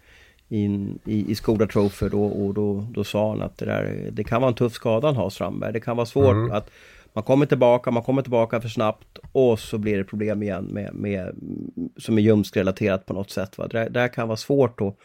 i, 0.49 0.65
i, 1.05 1.31
i 1.31 1.35
Skoda 1.35 1.67
Trophy 1.67 2.09
då, 2.09 2.25
och 2.25 2.55
då, 2.55 2.87
då 2.91 3.05
sa 3.05 3.31
han 3.31 3.43
att 3.43 3.59
det, 3.59 3.65
där, 3.65 4.09
det 4.13 4.25
kan 4.25 4.41
vara 4.41 4.49
en 4.49 4.55
tuff 4.55 4.73
skada 4.73 5.07
han 5.07 5.17
har 5.17 5.31
Strandberg. 5.31 5.73
Det 5.73 5.81
kan 5.81 5.97
vara 5.97 6.07
svårt 6.07 6.35
mm. 6.35 6.53
att 6.53 6.71
man 7.17 7.25
kommer 7.25 7.47
tillbaka, 7.47 7.91
man 7.91 8.03
kommer 8.03 8.23
tillbaka 8.23 8.61
för 8.61 8.69
snabbt 8.69 9.19
och 9.33 9.59
så 9.59 9.79
blir 9.79 9.99
det 9.99 10.05
problem 10.05 10.43
igen 10.43 10.65
med, 10.65 10.95
med 10.95 11.35
som 11.97 12.19
är 12.19 12.23
ljumskrelaterat 12.23 13.07
på 13.07 13.15
något 13.15 13.31
sätt. 13.31 13.59
Va? 13.59 13.69
Det, 13.69 13.89
det 13.89 14.09
kan 14.09 14.29
vara 14.29 14.37
svårt 14.37 14.81
att, 14.81 14.97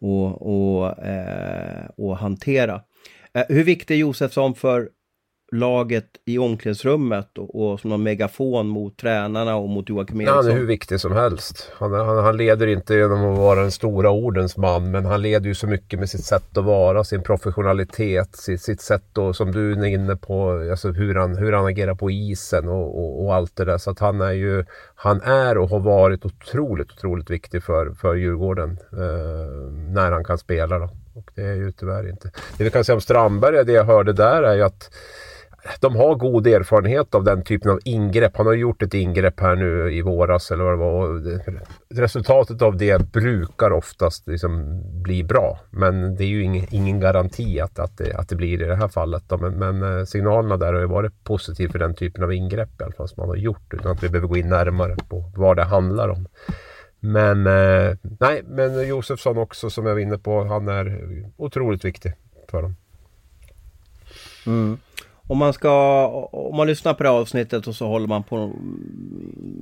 och, 0.00 0.42
och, 0.42 0.98
eh, 0.98 1.86
och 1.96 2.16
hantera. 2.16 2.82
Eh, 3.34 3.44
hur 3.48 3.64
viktig 3.64 3.94
är 3.94 3.98
Josefsson 3.98 4.54
för, 4.54 4.88
laget 5.52 6.04
i 6.24 6.38
omklädningsrummet 6.38 7.38
och, 7.38 7.62
och 7.62 7.80
som 7.80 7.92
en 7.92 8.02
megafon 8.02 8.66
mot 8.66 8.98
tränarna 8.98 9.56
och 9.56 9.68
mot 9.68 9.88
Joakim 9.88 10.20
Eriksson. 10.20 10.36
Han 10.36 10.46
är 10.46 10.52
hur 10.52 10.66
viktig 10.66 11.00
som 11.00 11.12
helst. 11.12 11.72
Han, 11.74 11.92
han, 11.92 12.24
han, 12.24 12.36
leder 12.36 12.66
inte 12.66 12.94
genom 12.94 13.32
att 13.32 13.38
vara 13.38 13.60
den 13.60 13.70
stora 13.70 14.10
ordens 14.10 14.56
man 14.56 14.90
men 14.90 15.04
han 15.04 15.22
leder 15.22 15.46
ju 15.46 15.54
så 15.54 15.66
mycket 15.66 15.98
med 15.98 16.08
sitt 16.08 16.24
sätt 16.24 16.56
att 16.56 16.64
vara, 16.64 17.04
sin 17.04 17.22
professionalitet, 17.22 18.36
sitt, 18.36 18.62
sitt 18.62 18.80
sätt 18.80 19.18
och 19.18 19.36
som 19.36 19.52
du 19.52 19.72
är 19.72 19.84
inne 19.84 20.16
på, 20.16 20.68
alltså 20.70 20.90
hur 20.90 21.14
han, 21.14 21.36
hur 21.36 21.52
han 21.52 21.66
agerar 21.66 21.94
på 21.94 22.10
isen 22.10 22.68
och, 22.68 22.98
och, 22.98 23.24
och 23.24 23.34
allt 23.34 23.56
det 23.56 23.64
där. 23.64 23.78
Så 23.78 23.90
att 23.90 23.98
han 23.98 24.20
är 24.20 24.32
ju, 24.32 24.64
han 24.94 25.20
är 25.20 25.58
och 25.58 25.68
har 25.68 25.80
varit 25.80 26.24
otroligt, 26.24 26.92
otroligt 26.92 27.30
viktig 27.30 27.62
för, 27.62 27.90
för 27.90 28.14
Djurgården 28.14 28.78
eh, 28.92 29.72
när 29.94 30.12
han 30.12 30.24
kan 30.24 30.38
spela. 30.38 30.78
Då. 30.78 30.90
Och 31.14 31.30
det 31.34 31.42
är 31.42 31.54
ju 31.54 31.72
tyvärr 31.72 32.08
inte. 32.08 32.30
Det 32.58 32.64
vi 32.64 32.70
kan 32.70 32.84
säga 32.84 32.94
om 32.94 33.00
Strandberg, 33.00 33.64
det 33.64 33.72
jag 33.72 33.84
hörde 33.84 34.12
där 34.12 34.42
är 34.42 34.54
ju 34.54 34.62
att 34.62 34.90
de 35.80 35.96
har 35.96 36.14
god 36.14 36.46
erfarenhet 36.46 37.14
av 37.14 37.24
den 37.24 37.44
typen 37.44 37.70
av 37.70 37.78
ingrepp. 37.84 38.36
Han 38.36 38.46
har 38.46 38.54
gjort 38.54 38.82
ett 38.82 38.94
ingrepp 38.94 39.40
här 39.40 39.56
nu 39.56 39.92
i 39.92 40.02
våras 40.02 40.50
eller 40.50 40.64
vad 40.64 40.72
det 40.72 40.76
var. 40.76 41.22
Resultatet 41.94 42.62
av 42.62 42.76
det 42.76 43.12
brukar 43.12 43.70
oftast 43.70 44.26
liksom 44.26 44.82
bli 45.02 45.24
bra. 45.24 45.60
Men 45.70 46.16
det 46.16 46.24
är 46.24 46.28
ju 46.28 46.42
ingen, 46.42 46.66
ingen 46.70 47.00
garanti 47.00 47.60
att, 47.60 47.78
att, 47.78 47.98
det, 47.98 48.14
att 48.14 48.28
det 48.28 48.36
blir 48.36 48.62
i 48.62 48.66
det 48.66 48.76
här 48.76 48.88
fallet. 48.88 49.22
Då. 49.26 49.36
Men, 49.38 49.52
men 49.52 49.98
eh, 49.98 50.04
signalerna 50.04 50.56
där 50.56 50.72
har 50.72 50.80
ju 50.80 50.86
varit 50.86 51.24
positiva 51.24 51.72
för 51.72 51.78
den 51.78 51.94
typen 51.94 52.24
av 52.24 52.32
ingrepp 52.32 52.80
i 52.80 52.84
alla 52.84 52.92
fall 52.92 53.08
som 53.08 53.20
man 53.20 53.28
har 53.28 53.36
gjort. 53.36 53.74
Utan 53.74 53.92
att 53.92 54.02
vi 54.02 54.08
behöver 54.08 54.28
gå 54.28 54.36
in 54.36 54.48
närmare 54.48 54.96
på 55.08 55.30
vad 55.36 55.56
det 55.56 55.64
handlar 55.64 56.08
om. 56.08 56.26
Men 57.00 57.46
eh, 57.46 57.96
nej, 58.02 58.42
men 58.46 58.88
Josefsson 58.88 59.38
också 59.38 59.70
som 59.70 59.86
jag 59.86 59.94
var 59.94 60.00
inne 60.00 60.18
på. 60.18 60.44
Han 60.44 60.68
är 60.68 61.02
otroligt 61.36 61.84
viktig 61.84 62.12
för 62.50 62.62
dem. 62.62 62.76
Mm. 64.46 64.78
Om 65.32 65.38
man 65.38 65.52
ska, 65.52 66.06
om 66.32 66.56
man 66.56 66.66
lyssnar 66.66 66.94
på 66.94 67.02
det 67.02 67.08
här 67.08 67.16
avsnittet 67.16 67.66
och 67.66 67.74
så 67.74 67.86
håller 67.86 68.06
man 68.06 68.22
på 68.22 68.52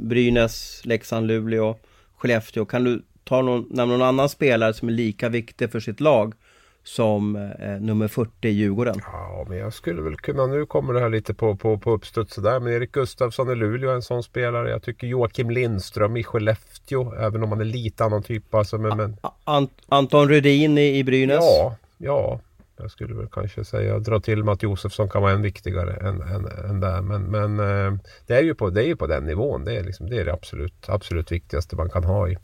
Brynäs, 0.09 0.81
Leksand, 0.85 1.27
Luleå, 1.27 1.77
Skellefteå. 2.17 2.65
Kan 2.65 2.85
du 2.85 3.03
ta 3.25 3.43
någon, 3.43 3.67
nämna 3.71 3.97
någon 3.97 4.09
annan 4.09 4.29
spelare 4.29 4.75
som 4.75 4.89
är 4.89 4.93
lika 4.93 5.29
viktig 5.29 5.73
för 5.73 5.81
sitt 5.81 6.01
lag 6.01 6.35
som 6.83 7.37
eh, 7.37 7.81
nummer 7.81 8.09
40 8.09 8.49
i 8.49 8.51
Djurgården. 8.51 8.95
Ja, 9.13 9.47
men 9.49 9.59
jag 9.59 9.73
skulle 9.73 10.03
väl 10.03 10.17
kunna, 10.17 10.47
nu 10.47 10.67
kommer 10.67 10.95
det 10.95 11.01
här 11.01 11.09
lite 11.09 11.35
på, 11.35 11.57
på, 11.57 11.79
på 11.79 11.91
uppstuds 11.91 12.35
sådär, 12.35 12.61
men 12.61 12.73
Erik 12.73 12.93
Gustafsson 12.93 13.51
i 13.51 13.55
Luleå 13.55 13.91
är 13.91 13.95
en 13.95 14.03
sån 14.03 14.23
spelare. 14.23 14.71
Jag 14.71 14.83
tycker 14.83 15.07
Joakim 15.07 15.51
Lindström 15.51 16.17
i 16.17 16.25
Skellefteå, 16.25 17.15
även 17.15 17.43
om 17.43 17.49
han 17.51 17.61
är 17.61 17.65
lite 17.65 18.05
annan 18.05 18.23
typ. 18.23 18.55
Alltså, 18.55 18.79
men, 18.79 18.97
men... 18.97 19.17
Ant 19.45 19.73
Anton 19.89 20.29
Rudin 20.29 20.79
i, 20.79 20.99
i 20.99 21.05
Brynäs? 21.05 21.39
Ja, 21.41 21.77
ja. 21.99 22.41
Jag 22.81 22.91
skulle 22.91 23.15
väl 23.15 23.29
kanske 23.33 23.65
säga 23.65 23.99
dra 23.99 24.21
till 24.21 24.45
med 24.45 24.53
att 24.53 24.63
Josefsson 24.63 25.09
kan 25.09 25.23
vara 25.23 25.33
än 25.33 25.43
viktigare 25.43 26.09
än, 26.09 26.21
än, 26.23 26.47
än 26.71 26.81
där. 26.81 27.03
Men, 27.03 27.23
men 27.23 27.61
eh, 27.61 28.01
det, 28.27 28.35
är 28.35 28.43
ju 28.43 28.55
på, 28.55 28.71
det 28.71 28.83
är 28.83 28.87
ju 28.87 28.97
på 28.97 29.07
den 29.07 29.25
nivån. 29.25 29.65
Det 29.65 29.77
är, 29.77 29.85
liksom, 29.85 30.11
det, 30.11 30.21
är 30.21 30.25
det 30.25 30.33
absolut, 30.33 30.89
absolut 30.89 31.33
viktigaste 31.33 31.77
man 31.77 31.91
kan 31.91 32.05
ha 32.05 32.29
i, 32.29 32.37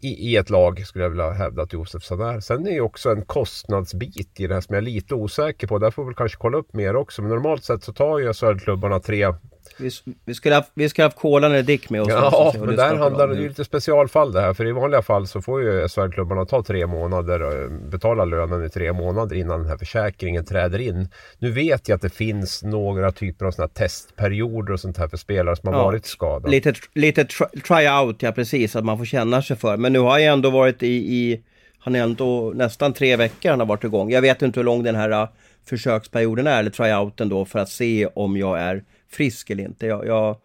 i, 0.00 0.08
i 0.08 0.36
ett 0.36 0.50
lag 0.50 0.86
skulle 0.86 1.04
jag 1.04 1.10
vilja 1.10 1.30
hävda 1.30 1.62
att 1.62 1.72
Josefsson 1.72 2.20
är. 2.20 2.40
Sen 2.40 2.60
är 2.60 2.64
det 2.64 2.74
ju 2.74 2.80
också 2.80 3.10
en 3.10 3.24
kostnadsbit 3.24 4.40
i 4.40 4.46
det 4.46 4.54
här 4.54 4.60
som 4.60 4.74
jag 4.74 4.82
är 4.82 4.86
lite 4.86 5.14
osäker 5.14 5.66
på. 5.66 5.78
Där 5.78 5.90
får 5.90 6.02
vi 6.02 6.06
väl 6.06 6.14
kanske 6.14 6.38
kolla 6.38 6.58
upp 6.58 6.72
mer 6.72 6.96
också. 6.96 7.22
Men 7.22 7.30
normalt 7.30 7.64
sett 7.64 7.84
så 7.84 7.92
tar 7.92 8.18
ju 8.18 8.32
SHL-klubbarna 8.32 9.00
tre 9.00 9.34
vi, 9.78 9.90
vi, 10.24 10.34
skulle 10.34 10.54
ha, 10.54 10.64
vi 10.74 10.88
skulle 10.88 11.04
ha 11.04 11.06
haft 11.08 11.18
Kolan 11.18 11.52
eller 11.52 11.62
Dick 11.62 11.90
med 11.90 12.02
oss. 12.02 12.08
Ja, 12.08 12.52
men 12.58 12.76
där 12.76 12.96
handlar 12.96 13.28
det 13.28 13.34
ju 13.34 13.48
lite 13.48 13.64
specialfall 13.64 14.32
det 14.32 14.40
här. 14.40 14.54
För 14.54 14.66
i 14.66 14.72
vanliga 14.72 15.02
fall 15.02 15.26
så 15.26 15.42
får 15.42 15.62
ju 15.62 15.88
SHL-klubbarna 15.88 16.44
ta 16.44 16.62
tre 16.62 16.86
månader 16.86 17.42
och 17.42 17.70
betala 17.70 18.24
lönen 18.24 18.64
i 18.64 18.68
tre 18.68 18.92
månader 18.92 19.36
innan 19.36 19.60
den 19.60 19.68
här 19.68 19.76
försäkringen 19.76 20.44
träder 20.44 20.78
in. 20.78 21.08
Nu 21.38 21.50
vet 21.50 21.88
jag 21.88 21.96
att 21.96 22.02
det 22.02 22.14
finns 22.14 22.62
några 22.62 23.12
typer 23.12 23.46
av 23.46 23.50
sådana 23.50 23.68
testperioder 23.68 24.72
och 24.72 24.80
sånt 24.80 24.98
här 24.98 25.08
för 25.08 25.16
spelare 25.16 25.56
som 25.56 25.68
har 25.68 25.80
ja, 25.80 25.84
varit 25.84 26.06
skadade. 26.06 26.50
Lite, 26.50 26.74
lite 26.94 27.24
try-out, 27.24 28.16
ja 28.18 28.32
precis, 28.32 28.76
att 28.76 28.84
man 28.84 28.98
får 28.98 29.04
känna 29.04 29.42
sig 29.42 29.56
för. 29.56 29.76
Men 29.76 29.92
nu 29.92 29.98
har 29.98 30.18
jag 30.18 30.32
ändå 30.32 30.50
varit 30.50 30.82
i, 30.82 30.86
i 31.16 31.42
han 31.78 31.94
är 31.94 32.02
ändå 32.02 32.52
nästan 32.54 32.92
tre 32.92 33.16
veckor 33.16 33.50
han 33.50 33.60
har 33.60 33.66
varit 33.66 33.84
igång. 33.84 34.10
Jag 34.10 34.22
vet 34.22 34.42
inte 34.42 34.60
hur 34.60 34.64
lång 34.64 34.82
den 34.82 34.94
här 34.94 35.10
uh, 35.10 35.28
försöksperioden 35.68 36.46
är, 36.46 36.58
eller 36.58 36.70
tryouten 36.70 37.28
då, 37.28 37.44
för 37.44 37.58
att 37.58 37.68
se 37.68 38.06
om 38.06 38.36
jag 38.36 38.60
är 38.60 38.84
frisk 39.14 39.50
eller 39.50 39.64
inte. 39.64 39.86
Jag, 39.86 40.06
jag, 40.06 40.36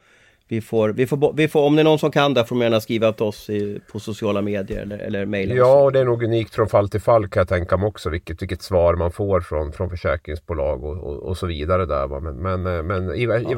vi 0.49 0.61
får, 0.61 0.89
vi 0.89 1.07
får, 1.07 1.33
vi 1.33 1.47
får, 1.47 1.61
om 1.61 1.75
det 1.75 1.81
är 1.81 1.83
någon 1.83 1.99
som 1.99 2.11
kan 2.11 2.33
det 2.33 2.45
får 2.45 2.55
man 2.55 2.63
gärna 2.63 2.79
skriva 2.79 3.13
till 3.13 3.25
oss 3.25 3.49
i, 3.49 3.81
på 3.91 3.99
sociala 3.99 4.41
medier 4.41 4.81
eller, 4.81 4.97
eller 4.97 5.25
mejla. 5.25 5.55
Ja, 5.55 5.81
och 5.81 5.91
det 5.91 5.99
är 5.99 6.05
nog 6.05 6.23
unikt 6.23 6.55
från 6.55 6.67
fall 6.67 6.89
till 6.89 7.01
fall 7.01 7.27
kan 7.27 7.41
jag 7.41 7.47
tänka 7.47 7.77
mig 7.77 7.87
också. 7.87 8.09
Vilket, 8.09 8.41
vilket 8.41 8.61
svar 8.61 8.95
man 8.95 9.11
får 9.11 9.41
från, 9.41 9.71
från 9.71 9.89
försäkringsbolag 9.89 10.83
och, 10.83 10.97
och, 10.97 11.23
och 11.23 11.37
så 11.37 11.47
vidare. 11.47 11.85
Där, 11.85 12.07
va? 12.07 12.19
Men, 12.19 12.35
men, 12.35 12.77
eh, 12.77 12.83
men 12.83 13.15
i, 13.15 13.23
ja. 13.23 13.37
i, 13.37 13.51
i, 13.51 13.57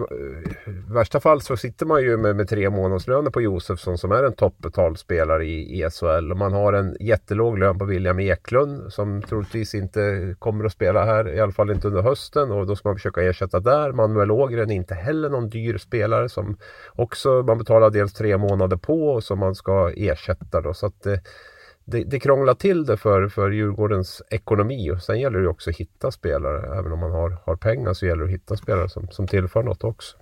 värsta 0.93 1.19
fall 1.19 1.41
så 1.41 1.57
sitter 1.57 1.85
man 1.85 2.01
ju 2.01 2.17
med, 2.17 2.35
med 2.35 2.49
tre 2.49 2.69
månadslöner 2.69 3.31
på 3.31 3.41
Josefsson 3.41 3.97
som 3.97 4.11
är 4.11 4.23
en 4.23 4.33
toppbetald 4.33 4.99
spelare 4.99 5.45
i, 5.45 5.81
i 5.81 5.89
SHL. 5.89 6.31
Och 6.31 6.37
man 6.37 6.53
har 6.53 6.73
en 6.73 6.97
jättelåg 6.99 7.59
lön 7.59 7.77
på 7.77 7.85
William 7.85 8.19
Eklund 8.19 8.93
som 8.93 9.21
troligtvis 9.21 9.75
inte 9.75 10.35
kommer 10.39 10.65
att 10.65 10.71
spela 10.71 11.05
här. 11.05 11.35
I 11.35 11.39
alla 11.39 11.51
fall 11.51 11.71
inte 11.71 11.87
under 11.87 12.01
hösten. 12.01 12.51
Och 12.51 12.67
då 12.67 12.75
ska 12.75 12.89
man 12.89 12.95
försöka 12.95 13.21
ersätta 13.21 13.59
där. 13.59 13.91
Manuel 13.91 14.31
Ågren 14.31 14.71
är 14.71 14.75
inte 14.75 14.95
heller 14.95 15.29
någon 15.29 15.49
dyr 15.49 15.77
spelare 15.77 16.29
som 16.29 16.57
också 16.87 17.43
man 17.47 17.57
betalar 17.57 17.89
dels 17.89 18.13
tre 18.13 18.37
månader 18.37 18.77
på 18.77 19.21
som 19.21 19.39
man 19.39 19.55
ska 19.55 19.91
ersätta. 19.95 20.61
Då, 20.61 20.73
så 20.73 20.85
att 20.85 21.03
det, 21.03 21.21
det, 21.85 22.03
det 22.03 22.19
krånglar 22.19 22.53
till 22.53 22.85
det 22.85 22.97
för, 22.97 23.27
för 23.27 23.51
Djurgårdens 23.51 24.21
ekonomi. 24.29 24.91
Och 24.91 25.01
sen 25.01 25.19
gäller 25.19 25.39
det 25.39 25.47
också 25.47 25.69
att 25.69 25.75
hitta 25.75 26.11
spelare. 26.11 26.79
Även 26.79 26.91
om 26.91 26.99
man 26.99 27.11
har, 27.11 27.37
har 27.45 27.55
pengar 27.55 27.93
så 27.93 28.05
gäller 28.05 28.23
det 28.23 28.27
att 28.27 28.33
hitta 28.33 28.57
spelare 28.57 28.89
som, 28.89 29.07
som 29.11 29.27
tillför 29.27 29.63
något 29.63 29.83
också. 29.83 30.17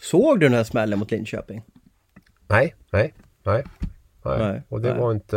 Såg 0.00 0.40
du 0.40 0.46
den 0.46 0.56
här 0.56 0.64
smällen 0.64 0.98
mot 0.98 1.10
Linköping? 1.10 1.62
Nej, 2.46 2.74
nej, 2.90 3.14
nej. 3.42 3.64
nej. 4.24 4.38
nej 4.38 4.62
och 4.68 4.80
det 4.80 4.90
nej. 4.90 5.00
var 5.00 5.12
inte 5.12 5.36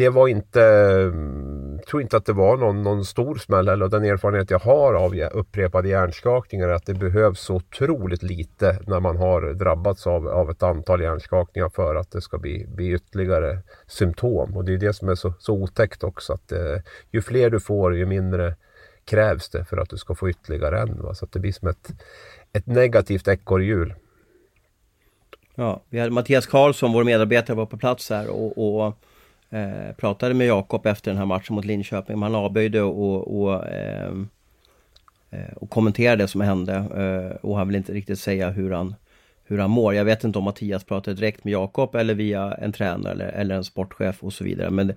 det 0.00 0.10
var 0.10 0.28
inte, 0.28 0.60
jag 1.76 1.86
tror 1.86 2.02
inte 2.02 2.16
att 2.16 2.24
det 2.24 2.32
var 2.32 2.56
någon, 2.56 2.82
någon 2.82 3.04
stor 3.04 3.34
smäll 3.34 3.68
eller 3.68 3.88
den 3.88 4.04
erfarenhet 4.04 4.50
jag 4.50 4.58
har 4.58 4.94
av 4.94 5.14
upprepade 5.32 5.88
hjärnskakningar 5.88 6.68
är 6.68 6.72
att 6.72 6.86
det 6.86 6.94
behövs 6.94 7.40
så 7.40 7.54
otroligt 7.54 8.22
lite 8.22 8.78
när 8.86 9.00
man 9.00 9.16
har 9.16 9.54
drabbats 9.54 10.06
av, 10.06 10.28
av 10.28 10.50
ett 10.50 10.62
antal 10.62 11.00
hjärnskakningar 11.00 11.68
för 11.68 11.94
att 11.94 12.10
det 12.10 12.20
ska 12.20 12.38
bli, 12.38 12.66
bli 12.66 12.92
ytterligare 12.92 13.58
symptom. 13.86 14.56
Och 14.56 14.64
det 14.64 14.74
är 14.74 14.78
det 14.78 14.92
som 14.92 15.08
är 15.08 15.14
så, 15.14 15.32
så 15.38 15.54
otäckt 15.54 16.04
också 16.04 16.32
att 16.32 16.52
eh, 16.52 16.76
ju 17.10 17.22
fler 17.22 17.50
du 17.50 17.60
får 17.60 17.96
ju 17.96 18.06
mindre 18.06 18.54
krävs 19.04 19.48
det 19.48 19.64
för 19.64 19.76
att 19.76 19.90
du 19.90 19.96
ska 19.96 20.14
få 20.14 20.30
ytterligare 20.30 20.80
en. 20.80 21.02
Va? 21.02 21.14
Så 21.14 21.24
att 21.24 21.32
det 21.32 21.40
blir 21.40 21.52
som 21.52 21.68
ett, 21.68 21.90
ett 22.52 22.66
negativt 22.66 23.28
ekorrhjul. 23.28 23.94
Ja, 25.54 25.82
vi 25.88 25.98
hade 25.98 26.12
Mattias 26.12 26.46
Karlsson, 26.46 26.92
vår 26.92 27.04
medarbetare, 27.04 27.56
var 27.56 27.66
på 27.66 27.76
plats 27.76 28.10
här 28.10 28.28
och, 28.28 28.86
och 28.86 28.96
Eh, 29.50 29.94
pratade 29.96 30.34
med 30.34 30.46
Jakob 30.46 30.86
efter 30.86 31.10
den 31.10 31.18
här 31.18 31.26
matchen 31.26 31.54
mot 31.54 31.64
Linköping. 31.64 32.22
Han 32.22 32.34
avböjde 32.34 32.82
och, 32.82 33.40
och, 33.40 33.68
ehm, 33.68 34.28
eh, 35.30 35.52
och 35.56 35.70
kommenterade 35.70 36.24
det 36.24 36.28
som 36.28 36.40
hände. 36.40 36.74
Eh, 36.74 37.36
och 37.36 37.56
han 37.56 37.68
vill 37.68 37.76
inte 37.76 37.92
riktigt 37.92 38.18
säga 38.18 38.50
hur 38.50 38.70
han, 38.70 38.94
hur 39.44 39.58
han 39.58 39.70
mår. 39.70 39.94
Jag 39.94 40.04
vet 40.04 40.24
inte 40.24 40.38
om 40.38 40.44
Mattias 40.44 40.84
pratade 40.84 41.16
direkt 41.16 41.44
med 41.44 41.52
Jakob 41.52 41.94
eller 41.94 42.14
via 42.14 42.54
en 42.54 42.72
tränare 42.72 43.12
eller, 43.12 43.28
eller 43.28 43.54
en 43.54 43.64
sportchef 43.64 44.22
och 44.22 44.32
så 44.32 44.44
vidare. 44.44 44.70
Men 44.70 44.90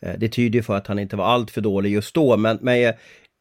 eh, 0.00 0.14
det 0.18 0.28
tyder 0.28 0.62
för 0.62 0.76
att 0.76 0.86
han 0.86 0.98
inte 0.98 1.16
var 1.16 1.24
allt 1.24 1.50
för 1.50 1.60
dålig 1.60 1.92
just 1.92 2.14
då. 2.14 2.36
Men, 2.36 2.58
men 2.60 2.84
eh, 2.84 2.94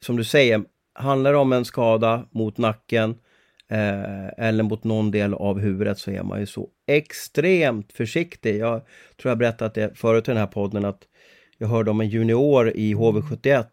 som 0.05 0.17
du 0.17 0.23
säger, 0.23 0.63
handlar 0.93 1.31
det 1.31 1.37
om 1.37 1.53
en 1.53 1.65
skada 1.65 2.25
mot 2.31 2.57
nacken 2.57 3.15
eh, 3.71 4.27
eller 4.47 4.63
mot 4.63 4.83
någon 4.83 5.11
del 5.11 5.33
av 5.33 5.59
huvudet 5.59 5.99
så 5.99 6.11
är 6.11 6.23
man 6.23 6.39
ju 6.39 6.45
så 6.45 6.69
extremt 6.87 7.93
försiktig. 7.93 8.57
Jag 8.57 8.81
tror 9.21 9.31
jag 9.31 9.37
berättat 9.37 9.73
det 9.73 9.97
förut 9.97 10.27
i 10.27 10.31
den 10.31 10.37
här 10.37 10.47
podden 10.47 10.85
att 10.85 11.07
jag 11.57 11.67
hörde 11.67 11.91
om 11.91 12.01
en 12.01 12.09
junior 12.09 12.69
i 12.69 12.93
HV71 12.93 13.65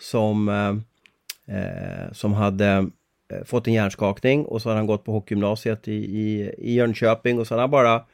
som, 0.00 0.48
eh, 0.48 1.56
eh, 1.56 2.12
som 2.12 2.32
hade 2.32 2.90
eh, 3.32 3.44
fått 3.44 3.66
en 3.66 3.72
hjärnskakning 3.72 4.44
och 4.44 4.62
så 4.62 4.68
hade 4.68 4.78
han 4.78 4.86
gått 4.86 5.04
på 5.04 5.12
hockeygymnasiet 5.12 5.88
i, 5.88 5.92
i, 5.94 6.54
i 6.58 6.74
Jönköping 6.74 7.38
och 7.38 7.46
så 7.46 7.54
hade 7.54 7.62
han 7.62 7.70
bara 7.70 8.04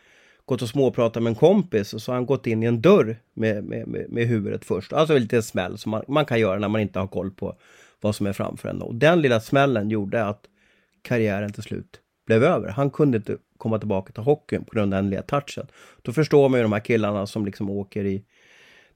gått 0.44 0.62
och 0.62 0.68
småpratat 0.68 1.22
med 1.22 1.30
en 1.30 1.34
kompis 1.34 1.94
och 1.94 2.02
så 2.02 2.12
har 2.12 2.16
han 2.16 2.26
gått 2.26 2.46
in 2.46 2.62
i 2.62 2.66
en 2.66 2.80
dörr 2.80 3.16
med, 3.34 3.64
med, 3.64 3.88
med, 3.88 4.06
med 4.10 4.26
huvudet 4.26 4.64
först. 4.64 4.92
Alltså 4.92 5.14
en 5.14 5.22
liten 5.22 5.42
smäll 5.42 5.78
som 5.78 5.90
man, 5.90 6.02
man, 6.08 6.24
kan 6.24 6.40
göra 6.40 6.58
när 6.58 6.68
man 6.68 6.80
inte 6.80 6.98
har 6.98 7.06
koll 7.06 7.30
på 7.30 7.56
vad 8.00 8.14
som 8.14 8.26
är 8.26 8.32
framför 8.32 8.68
en. 8.68 8.82
Och 8.82 8.94
den 8.94 9.22
lilla 9.22 9.40
smällen 9.40 9.90
gjorde 9.90 10.24
att 10.24 10.46
karriären 11.02 11.52
till 11.52 11.62
slut 11.62 12.00
blev 12.26 12.44
över. 12.44 12.68
Han 12.68 12.90
kunde 12.90 13.16
inte 13.16 13.36
komma 13.58 13.78
tillbaka 13.78 14.12
till 14.12 14.22
hockeyn 14.22 14.64
på 14.64 14.74
grund 14.74 14.94
av 14.94 15.02
den 15.02 15.10
lilla 15.10 15.22
touchen. 15.22 15.66
Då 16.02 16.12
förstår 16.12 16.48
man 16.48 16.58
ju 16.60 16.62
de 16.62 16.72
här 16.72 16.80
killarna 16.80 17.26
som 17.26 17.46
liksom 17.46 17.70
åker 17.70 18.04
i 18.04 18.24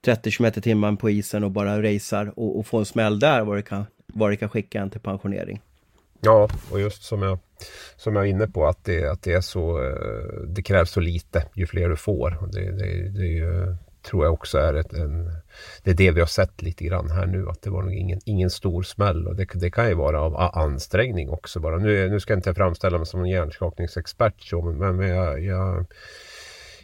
30 0.05 0.31
km 0.31 0.53
timmen 0.53 0.97
på 0.97 1.11
isen 1.11 1.45
och 1.45 1.51
bara 1.51 1.83
racear 1.83 2.39
och, 2.39 2.59
och 2.59 2.67
får 2.67 2.79
en 2.79 2.85
smäll 2.85 3.19
där 3.19 3.45
vad 3.45 3.57
det 3.57 3.63
kan, 3.63 3.85
vad 4.07 4.31
det 4.31 4.37
kan 4.37 4.49
skicka 4.49 4.81
en 4.81 4.91
till 4.91 5.01
pensionering. 5.01 5.61
Ja, 6.21 6.49
och 6.71 6.81
just 6.81 7.03
som 7.03 7.23
jag, 7.23 7.39
som 7.97 8.17
jag 8.17 8.25
är 8.25 8.31
inne 8.31 8.47
på 8.47 8.67
att 8.67 8.85
det, 8.85 9.11
att 9.11 9.23
det 9.23 9.33
är 9.33 9.41
så, 9.41 9.83
eh, 9.83 10.41
det 10.49 10.63
krävs 10.63 10.91
så 10.91 11.01
lite 11.01 11.47
ju 11.55 11.67
fler 11.67 11.89
du 11.89 11.97
får. 11.97 12.49
Det, 12.53 12.71
det, 12.71 13.09
det 13.09 13.27
är 13.27 13.33
ju 13.33 13.77
tror 14.05 14.25
jag 14.25 14.33
också 14.33 14.59
är 14.59 14.75
ett, 14.75 14.93
en, 14.93 15.33
det 15.83 15.91
är 15.91 15.95
det 15.95 16.11
vi 16.11 16.21
har 16.21 16.27
sett 16.27 16.63
lite 16.63 16.85
grann 16.85 17.11
här 17.11 17.27
nu. 17.27 17.49
Att 17.49 17.63
det 17.63 17.71
var 17.71 17.83
nog 17.83 17.95
ingen, 17.95 18.21
ingen 18.25 18.51
stor 18.51 18.83
smäll 18.83 19.29
och 19.29 19.37
det, 19.37 19.47
det 19.55 19.71
kan 19.71 19.89
ju 19.89 19.95
vara 19.95 20.21
av 20.21 20.37
ansträngning 20.37 21.31
också 21.31 21.61
bara. 21.61 21.77
Nu, 21.77 22.09
nu 22.09 22.21
ska 22.21 22.33
jag 22.33 22.39
inte 22.39 22.55
framställa 22.55 22.99
mig 22.99 23.07
som 23.07 23.21
en 23.21 23.31
hjärnskakningsexpert 23.31 24.43
så, 24.43 24.63
men, 24.63 24.97
men 24.97 25.09
jag, 25.09 25.45
jag 25.45 25.87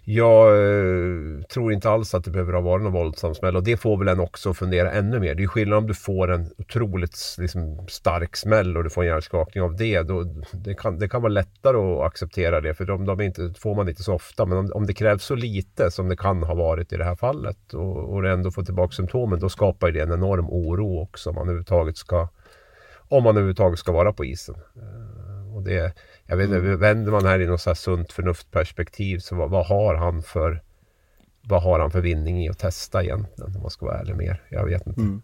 jag 0.05 0.49
eh, 0.49 1.43
tror 1.43 1.73
inte 1.73 1.91
alls 1.91 2.15
att 2.15 2.25
det 2.25 2.31
behöver 2.31 2.53
ha 2.53 2.61
varit 2.61 2.83
någon 2.83 2.93
våldsam 2.93 3.35
smäll 3.35 3.57
och 3.57 3.63
det 3.63 3.77
får 3.77 3.97
väl 3.97 4.09
en 4.09 4.21
också 4.21 4.55
fundera 4.55 4.93
ännu 4.93 5.21
mer. 5.21 5.35
Det 5.35 5.43
är 5.43 5.47
skillnad 5.47 5.79
om 5.79 5.87
du 5.87 5.95
får 5.95 6.31
en 6.33 6.51
otroligt 6.59 7.37
liksom, 7.39 7.87
stark 7.89 8.37
smäll 8.37 8.77
och 8.77 8.85
du 8.85 8.91
får 8.91 9.03
en 9.03 9.09
hjärnskakning 9.09 9.65
av 9.65 9.77
det. 9.77 10.03
Då, 10.03 10.25
det, 10.53 10.75
kan, 10.75 10.99
det 10.99 11.09
kan 11.09 11.23
vara 11.23 11.33
lättare 11.33 11.77
att 11.77 12.07
acceptera 12.07 12.61
det 12.61 12.75
för 12.75 12.85
de, 12.85 13.05
de 13.05 13.21
inte, 13.21 13.55
får 13.59 13.75
man 13.75 13.89
inte 13.89 14.03
så 14.03 14.15
ofta. 14.15 14.47
Men 14.47 14.59
om, 14.59 14.71
om 14.75 14.87
det 14.87 14.95
krävs 14.95 15.25
så 15.25 15.35
lite 15.35 15.91
som 15.91 16.09
det 16.09 16.17
kan 16.17 16.43
ha 16.43 16.55
varit 16.55 16.93
i 16.93 16.97
det 16.97 17.05
här 17.05 17.17
fallet 17.17 17.75
och, 17.75 18.15
och 18.15 18.29
ändå 18.29 18.51
får 18.51 18.63
tillbaka 18.63 18.93
symptomen 18.93 19.41
då 19.41 19.49
skapar 19.49 19.91
det 19.91 20.01
en 20.01 20.13
enorm 20.13 20.51
oro 20.51 21.03
också 21.03 21.31
om 21.31 21.35
man 21.35 21.43
överhuvudtaget 21.43 21.97
ska, 21.97 22.29
om 23.09 23.25
man 23.25 23.37
överhuvudtaget 23.37 23.79
ska 23.79 23.93
vara 23.93 24.13
på 24.13 24.25
isen. 24.25 24.55
Eh, 24.55 25.57
och 25.57 25.63
det 25.63 25.95
jag 26.31 26.37
vet 26.37 26.45
inte, 26.45 26.61
vänder 26.61 27.13
man 27.13 27.27
här 27.27 27.41
i 27.41 27.47
något 27.47 27.61
så 27.61 27.71
här 27.71 27.75
sunt 27.75 28.13
förnuftperspektiv 28.13 29.19
så 29.19 29.35
vad, 29.35 29.51
vad, 29.51 29.67
har 29.67 29.95
han 29.95 30.23
för 30.23 30.63
vad 31.43 31.63
har 31.63 31.81
han 31.81 31.91
för 31.91 32.01
vinning 32.01 32.45
i 32.45 32.49
att 32.49 32.59
testa 32.59 33.03
egentligen 33.03 33.57
om 33.57 33.63
man 33.63 33.71
ska 33.71 33.87
vara 33.87 33.99
ärlig 33.99 34.17
mer? 34.17 34.43
Jag 34.49 34.65
vet 34.65 34.87
inte. 34.87 35.01
Mm. 35.01 35.23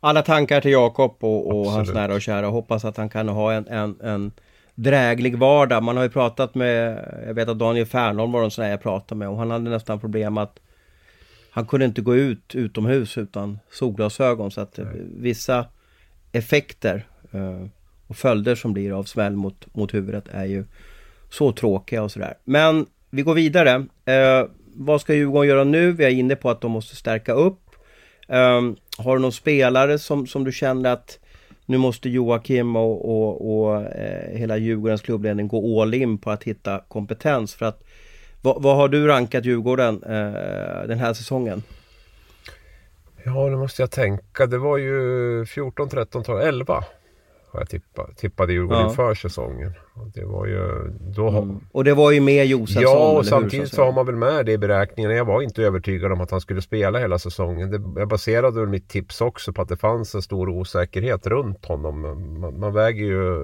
Alla 0.00 0.22
tankar 0.22 0.60
till 0.60 0.70
Jakob 0.70 1.16
och, 1.20 1.46
och 1.46 1.70
hans 1.70 1.92
nära 1.94 2.14
och 2.14 2.22
kära. 2.22 2.46
Hoppas 2.46 2.84
att 2.84 2.96
han 2.96 3.08
kan 3.08 3.28
ha 3.28 3.52
en, 3.52 3.66
en, 3.68 4.00
en 4.00 4.32
dräglig 4.74 5.38
vardag. 5.38 5.82
Man 5.82 5.96
har 5.96 6.04
ju 6.04 6.10
pratat 6.10 6.54
med, 6.54 7.04
jag 7.26 7.34
vet 7.34 7.48
att 7.48 7.58
Daniel 7.58 7.86
Fernholm 7.86 8.32
var 8.32 8.44
en 8.44 8.50
sån 8.50 8.62
där 8.62 8.70
jag 8.70 8.82
pratade 8.82 9.18
med 9.18 9.28
och 9.28 9.38
han 9.38 9.50
hade 9.50 9.70
nästan 9.70 10.00
problem 10.00 10.38
att 10.38 10.58
han 11.50 11.66
kunde 11.66 11.86
inte 11.86 12.00
gå 12.00 12.16
ut 12.16 12.54
utomhus 12.54 13.18
utan 13.18 13.58
solglasögon 13.70 14.50
så 14.50 14.60
att 14.60 14.76
Nej. 14.76 14.86
vissa 15.16 15.66
effekter 16.32 17.06
eh, 17.32 17.66
och 18.08 18.16
följder 18.16 18.54
som 18.54 18.72
blir 18.72 18.98
av 18.98 19.04
smäll 19.04 19.36
mot, 19.36 19.74
mot 19.74 19.94
huvudet 19.94 20.24
är 20.30 20.44
ju 20.44 20.64
så 21.30 21.52
tråkiga 21.52 22.02
och 22.02 22.12
sådär. 22.12 22.34
Men 22.44 22.86
vi 23.10 23.22
går 23.22 23.34
vidare. 23.34 23.86
Eh, 24.04 24.46
vad 24.74 25.00
ska 25.00 25.14
Djurgården 25.14 25.48
göra 25.48 25.64
nu? 25.64 25.92
Vi 25.92 26.04
är 26.04 26.10
inne 26.10 26.36
på 26.36 26.50
att 26.50 26.60
de 26.60 26.70
måste 26.70 26.96
stärka 26.96 27.32
upp. 27.32 27.60
Eh, 28.28 28.62
har 28.98 29.16
du 29.16 29.22
någon 29.22 29.32
spelare 29.32 29.98
som, 29.98 30.26
som 30.26 30.44
du 30.44 30.52
känner 30.52 30.92
att 30.92 31.18
nu 31.66 31.78
måste 31.78 32.08
Joakim 32.08 32.76
och, 32.76 33.04
och, 33.04 33.60
och 33.60 33.82
eh, 33.82 34.38
hela 34.38 34.56
Djurgårdens 34.56 35.02
klubbledning 35.02 35.48
gå 35.48 35.82
all 35.82 35.94
in 35.94 36.18
på 36.18 36.30
att 36.30 36.44
hitta 36.44 36.80
kompetens 36.88 37.54
för 37.54 37.66
att 37.66 37.84
vad, 38.42 38.62
vad 38.62 38.76
har 38.76 38.88
du 38.88 39.06
rankat 39.06 39.44
Djurgården 39.44 40.02
eh, 40.02 40.88
den 40.88 40.98
här 40.98 41.14
säsongen? 41.14 41.62
Ja, 43.24 43.48
nu 43.48 43.56
måste 43.56 43.82
jag 43.82 43.90
tänka. 43.90 44.46
Det 44.46 44.58
var 44.58 44.76
ju 44.76 45.46
14, 45.46 45.88
13, 45.88 46.22
12, 46.22 46.40
11 46.40 46.84
har 47.50 47.60
jag 47.60 47.68
tippat, 47.68 48.16
tippade 48.16 48.52
Djurgården 48.52 48.82
ja. 48.82 48.88
inför 48.88 49.14
säsongen. 49.14 49.72
Och 49.94 50.10
det 50.14 50.24
var 50.24 50.46
ju... 50.46 50.90
Då 51.16 51.28
mm. 51.28 51.60
Och 51.72 51.84
det 51.84 51.94
var 51.94 52.10
ju 52.10 52.20
med 52.20 52.46
Josefsson? 52.46 52.82
Ja, 52.82 53.18
och 53.18 53.26
samtidigt 53.26 53.74
så 53.74 53.84
har 53.84 53.92
man 53.92 54.06
väl 54.06 54.16
med 54.16 54.46
det 54.46 54.52
i 54.52 54.58
beräkningen. 54.58 55.10
Jag 55.10 55.24
var 55.24 55.42
inte 55.42 55.62
övertygad 55.62 56.12
om 56.12 56.20
att 56.20 56.30
han 56.30 56.40
skulle 56.40 56.62
spela 56.62 56.98
hela 56.98 57.18
säsongen. 57.18 57.70
Det, 57.70 58.00
jag 58.00 58.08
baserade 58.08 58.60
väl 58.60 58.68
mitt 58.68 58.88
tips 58.88 59.20
också 59.20 59.52
på 59.52 59.62
att 59.62 59.68
det 59.68 59.76
fanns 59.76 60.14
en 60.14 60.22
stor 60.22 60.48
osäkerhet 60.48 61.26
runt 61.26 61.64
honom. 61.64 62.00
Man, 62.40 62.60
man 62.60 62.72
väger, 62.72 63.04
ju, 63.04 63.38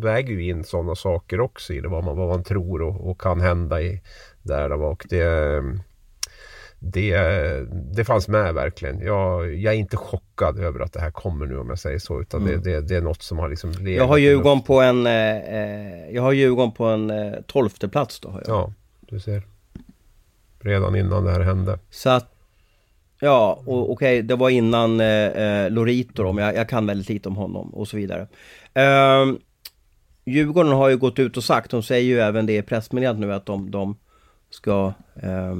väger 0.00 0.32
ju 0.32 0.48
in 0.48 0.64
sådana 0.64 0.94
saker 0.94 1.40
också 1.40 1.72
i 1.72 1.80
det. 1.80 1.88
Vad 1.88 2.04
man, 2.04 2.16
vad 2.16 2.28
man 2.28 2.44
tror 2.44 2.82
och, 2.82 3.10
och 3.10 3.20
kan 3.20 3.40
hända 3.40 3.82
i 3.82 4.02
där. 4.42 4.72
Och 4.72 5.06
det 5.08 5.62
det, 6.82 7.16
det 7.70 8.04
fanns 8.04 8.28
med 8.28 8.54
verkligen. 8.54 9.00
Jag, 9.00 9.54
jag, 9.54 9.74
är 9.74 9.78
inte 9.78 9.96
chockad 9.96 10.58
över 10.58 10.80
att 10.80 10.92
det 10.92 11.00
här 11.00 11.10
kommer 11.10 11.46
nu 11.46 11.58
om 11.58 11.68
jag 11.68 11.78
säger 11.78 11.98
så. 11.98 12.20
Utan 12.20 12.42
mm. 12.42 12.62
det, 12.62 12.70
det, 12.70 12.80
det, 12.80 12.96
är 12.96 13.00
något 13.00 13.22
som 13.22 13.38
har 13.38 13.48
liksom 13.48 13.72
Jag 13.86 14.06
har 14.06 14.18
Djurgården 14.18 14.62
på 14.62 14.80
en 14.80 15.06
eh, 15.06 15.36
eh, 15.36 16.10
Jag 16.10 16.22
har 16.22 16.32
Djurgården 16.32 16.72
på 16.72 16.84
en 16.84 17.10
eh, 17.10 17.32
tolfte 17.46 17.88
plats 17.88 18.20
då. 18.20 18.28
Har 18.28 18.42
jag. 18.46 18.56
Ja, 18.56 18.72
du 19.00 19.20
ser. 19.20 19.42
Redan 20.60 20.96
innan 20.96 21.24
det 21.24 21.30
här 21.30 21.40
hände. 21.40 21.78
Så 21.90 22.10
att 22.10 22.36
Ja, 23.22 23.62
okej, 23.66 23.92
okay, 23.92 24.22
det 24.22 24.36
var 24.36 24.50
innan 24.50 25.00
eh, 25.00 25.26
eh, 25.26 25.70
Lorito 25.70 26.22
då, 26.22 26.32
men 26.32 26.44
jag, 26.44 26.56
jag, 26.56 26.68
kan 26.68 26.86
väldigt 26.86 27.08
lite 27.08 27.28
om 27.28 27.36
honom 27.36 27.74
och 27.74 27.88
så 27.88 27.96
vidare. 27.96 28.26
Eh, 28.74 29.26
Djurgården 30.24 30.72
har 30.72 30.88
ju 30.88 30.96
gått 30.96 31.18
ut 31.18 31.36
och 31.36 31.44
sagt, 31.44 31.70
de 31.70 31.82
säger 31.82 32.04
ju 32.04 32.20
även 32.20 32.46
det 32.46 32.56
i 32.56 32.62
pressmeddelandet 32.62 33.28
nu 33.28 33.34
att 33.34 33.46
de, 33.46 33.70
de 33.70 33.96
ska 34.50 34.92
eh, 35.22 35.56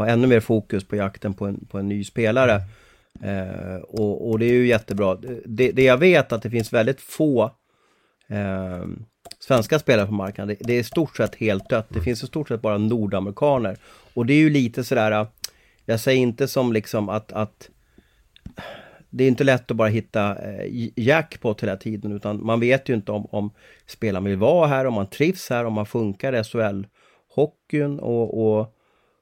ha 0.00 0.08
ännu 0.08 0.26
mer 0.26 0.40
fokus 0.40 0.84
på 0.84 0.96
jakten 0.96 1.34
på 1.34 1.46
en, 1.46 1.66
på 1.66 1.78
en 1.78 1.88
ny 1.88 2.04
spelare. 2.04 2.62
Eh, 3.22 3.76
och, 3.76 4.30
och, 4.30 4.38
det 4.38 4.44
är 4.44 4.52
ju 4.52 4.66
jättebra. 4.66 5.18
Det, 5.44 5.72
det 5.72 5.82
jag 5.82 5.98
vet 5.98 6.32
att 6.32 6.42
det 6.42 6.50
finns 6.50 6.72
väldigt 6.72 7.00
få 7.00 7.44
eh, 8.28 8.84
svenska 9.38 9.78
spelare 9.78 10.06
på 10.06 10.12
marknaden. 10.12 10.56
Det, 10.58 10.66
det, 10.66 10.72
är 10.72 10.80
i 10.80 10.84
stort 10.84 11.16
sett 11.16 11.34
helt 11.34 11.68
dött. 11.68 11.86
Det 11.88 12.00
finns 12.00 12.22
i 12.24 12.26
stort 12.26 12.48
sett 12.48 12.62
bara 12.62 12.78
nordamerikaner. 12.78 13.76
Och 14.14 14.26
det 14.26 14.32
är 14.32 14.38
ju 14.38 14.50
lite 14.50 14.84
sådär, 14.84 15.26
jag 15.84 16.00
säger 16.00 16.20
inte 16.20 16.48
som 16.48 16.72
liksom 16.72 17.08
att, 17.08 17.32
att 17.32 17.70
det 19.10 19.24
är 19.24 19.28
inte 19.28 19.44
lätt 19.44 19.70
att 19.70 19.76
bara 19.76 19.88
hitta 19.88 20.36
eh, 20.36 20.90
jackpot 20.96 21.62
hela 21.62 21.76
tiden 21.76 22.12
utan 22.12 22.46
man 22.46 22.60
vet 22.60 22.88
ju 22.88 22.94
inte 22.94 23.12
om, 23.12 23.26
om 23.30 23.50
spelaren 23.86 24.24
vill 24.24 24.36
vara 24.36 24.66
här, 24.66 24.84
om 24.84 24.94
man 24.94 25.06
trivs 25.06 25.50
här, 25.50 25.64
om 25.64 25.72
man 25.72 25.86
funkar 25.86 26.32
i 26.32 26.42
SHL-hockeyn 26.42 27.98
och, 27.98 28.58
och 28.58 28.76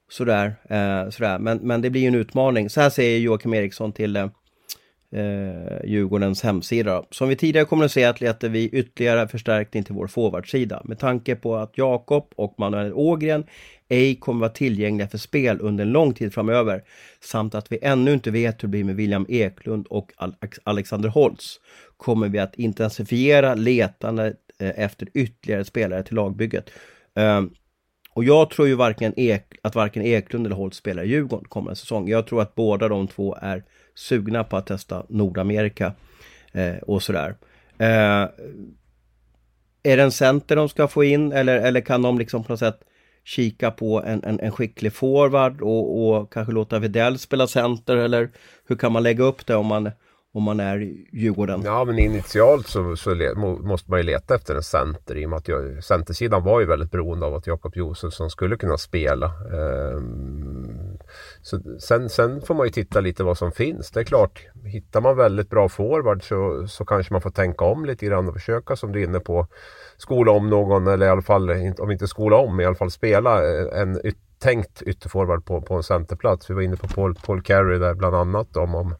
Sådär, 0.08 0.54
eh, 0.68 1.10
sådär. 1.10 1.38
Men, 1.38 1.58
men 1.58 1.82
det 1.82 1.90
blir 1.90 2.00
ju 2.00 2.08
en 2.08 2.14
utmaning. 2.14 2.70
Så 2.70 2.80
här 2.80 2.90
säger 2.90 3.18
Joakim 3.18 3.54
Eriksson 3.54 3.92
till 3.92 4.16
eh, 4.16 4.22
eh 5.12 5.84
Djurgårdens 5.84 6.42
hemsida. 6.42 7.04
Som 7.10 7.28
vi 7.28 7.36
tidigare 7.36 7.66
kommunicerat 7.66 8.20
letar 8.20 8.48
vi 8.48 8.68
ytterligare 8.68 9.28
förstärkning 9.28 9.84
till 9.84 9.94
vår 9.94 10.06
forwardsida. 10.06 10.82
Med 10.84 10.98
tanke 10.98 11.34
på 11.36 11.56
att 11.56 11.78
Jakob 11.78 12.32
och 12.36 12.54
Manuel 12.58 12.92
Ågren 12.92 13.44
ej 13.88 14.16
kommer 14.16 14.40
vara 14.40 14.50
tillgängliga 14.50 15.08
för 15.08 15.18
spel 15.18 15.58
under 15.60 15.84
en 15.84 15.92
lång 15.92 16.14
tid 16.14 16.34
framöver. 16.34 16.82
Samt 17.20 17.54
att 17.54 17.72
vi 17.72 17.78
ännu 17.82 18.12
inte 18.12 18.30
vet 18.30 18.54
hur 18.54 18.68
det 18.68 18.70
blir 18.70 18.84
med 18.84 18.96
William 18.96 19.26
Eklund 19.28 19.86
och 19.86 20.12
Alexander 20.64 21.08
Holtz. 21.08 21.60
Kommer 21.96 22.28
vi 22.28 22.38
att 22.38 22.54
intensifiera 22.54 23.54
letandet 23.54 24.36
eh, 24.58 24.72
efter 24.76 25.08
ytterligare 25.14 25.64
spelare 25.64 26.02
till 26.02 26.16
lagbygget. 26.16 26.70
Um, 27.14 27.54
och 28.18 28.24
jag 28.24 28.50
tror 28.50 28.68
ju 28.68 28.74
varken 28.74 29.14
Ek, 29.16 29.44
att 29.62 29.74
varken 29.74 30.02
Eklund 30.02 30.46
eller 30.46 30.56
Holt 30.56 30.74
spelar 30.74 31.02
i 31.02 31.08
Djurgården 31.08 31.48
kommande 31.48 31.76
säsong. 31.76 32.08
Jag 32.08 32.26
tror 32.26 32.42
att 32.42 32.54
båda 32.54 32.88
de 32.88 33.08
två 33.08 33.36
är 33.42 33.64
sugna 33.94 34.44
på 34.44 34.56
att 34.56 34.66
testa 34.66 35.02
Nordamerika 35.08 35.92
eh, 36.52 36.76
och 36.76 37.02
sådär. 37.02 37.36
Eh, 37.78 38.28
är 39.82 39.96
det 39.96 40.02
en 40.02 40.12
center 40.12 40.56
de 40.56 40.68
ska 40.68 40.88
få 40.88 41.04
in 41.04 41.32
eller, 41.32 41.56
eller 41.56 41.80
kan 41.80 42.02
de 42.02 42.18
liksom 42.18 42.44
på 42.44 42.52
något 42.52 42.58
sätt 42.58 42.80
kika 43.24 43.70
på 43.70 44.02
en, 44.02 44.24
en, 44.24 44.40
en 44.40 44.52
skicklig 44.52 44.92
forward 44.92 45.60
och, 45.60 46.08
och 46.08 46.32
kanske 46.32 46.52
låta 46.52 46.78
Videll 46.78 47.18
spela 47.18 47.46
center 47.46 47.96
eller 47.96 48.30
hur 48.68 48.76
kan 48.76 48.92
man 48.92 49.02
lägga 49.02 49.24
upp 49.24 49.46
det 49.46 49.54
om 49.54 49.66
man 49.66 49.90
om 50.34 50.42
man 50.42 50.60
är 50.60 50.78
Djurgården. 51.12 51.62
Ja, 51.64 51.84
men 51.84 51.98
initialt 51.98 52.66
så, 52.66 52.96
så 52.96 53.14
måste 53.62 53.90
man 53.90 54.00
ju 54.00 54.06
leta 54.06 54.34
efter 54.34 54.54
en 54.54 54.62
center 54.62 55.16
i 55.16 55.26
och 55.26 55.30
med 55.30 55.36
att 55.36 55.48
jag, 55.48 55.84
centersidan 55.84 56.44
var 56.44 56.60
ju 56.60 56.66
väldigt 56.66 56.90
beroende 56.90 57.26
av 57.26 57.34
att 57.34 57.46
Jakob 57.46 57.76
Josefsson 57.76 58.30
skulle 58.30 58.56
kunna 58.56 58.78
spela. 58.78 59.26
Ehm, 59.26 60.98
så 61.42 61.60
sen, 61.80 62.08
sen 62.08 62.40
får 62.40 62.54
man 62.54 62.66
ju 62.66 62.70
titta 62.70 63.00
lite 63.00 63.24
vad 63.24 63.38
som 63.38 63.52
finns. 63.52 63.90
Det 63.90 64.00
är 64.00 64.04
klart, 64.04 64.46
hittar 64.64 65.00
man 65.00 65.16
väldigt 65.16 65.50
bra 65.50 65.68
forward 65.68 66.28
så, 66.28 66.66
så 66.68 66.84
kanske 66.84 67.12
man 67.12 67.22
får 67.22 67.30
tänka 67.30 67.64
om 67.64 67.84
lite 67.84 68.06
grann 68.06 68.28
och 68.28 68.34
försöka 68.34 68.76
som 68.76 68.92
du 68.92 69.00
är 69.00 69.04
inne 69.04 69.20
på 69.20 69.46
skola 69.96 70.32
om 70.32 70.50
någon 70.50 70.86
eller 70.86 71.06
i 71.06 71.10
alla 71.10 71.22
fall, 71.22 71.50
om 71.78 71.90
inte 71.90 72.08
skola 72.08 72.36
om, 72.36 72.60
i 72.60 72.64
alla 72.64 72.76
fall 72.76 72.90
spela 72.90 73.44
eh, 73.44 73.80
en 73.80 74.06
yt 74.06 74.18
tänkt 74.38 74.82
ytterforward 74.82 75.44
på, 75.44 75.62
på 75.62 75.74
en 75.74 75.82
centerplats. 75.82 76.50
Vi 76.50 76.54
var 76.54 76.62
inne 76.62 76.76
på 76.76 76.88
Paul, 76.88 77.14
Paul 77.14 77.42
Carey 77.42 77.78
där 77.78 77.94
bland 77.94 78.14
annat 78.14 78.56
om, 78.56 78.74
om 78.74 78.94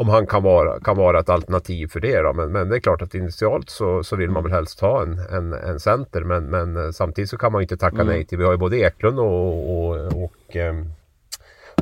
om 0.00 0.08
han 0.08 0.26
kan 0.26 0.42
vara, 0.42 0.80
kan 0.80 0.96
vara 0.96 1.20
ett 1.20 1.28
alternativ 1.28 1.86
för 1.86 2.00
det. 2.00 2.22
Då. 2.22 2.32
Men, 2.32 2.52
men 2.52 2.68
det 2.68 2.76
är 2.76 2.80
klart 2.80 3.02
att 3.02 3.14
initialt 3.14 3.70
så, 3.70 4.04
så 4.04 4.16
vill 4.16 4.30
man 4.30 4.42
väl 4.42 4.52
helst 4.52 4.80
ha 4.80 5.02
en, 5.02 5.18
en, 5.18 5.52
en 5.52 5.80
center. 5.80 6.20
Men, 6.20 6.44
men 6.44 6.76
eh, 6.76 6.90
samtidigt 6.90 7.30
så 7.30 7.38
kan 7.38 7.52
man 7.52 7.62
inte 7.62 7.76
tacka 7.76 7.94
mm. 7.94 8.06
nej 8.06 8.24
till. 8.24 8.38
Vi 8.38 8.44
har 8.44 8.52
ju 8.52 8.58
både 8.58 8.76
Eklund 8.76 9.18
och, 9.18 9.76
och, 9.76 10.24
och, 10.24 10.56
ehm, 10.56 10.92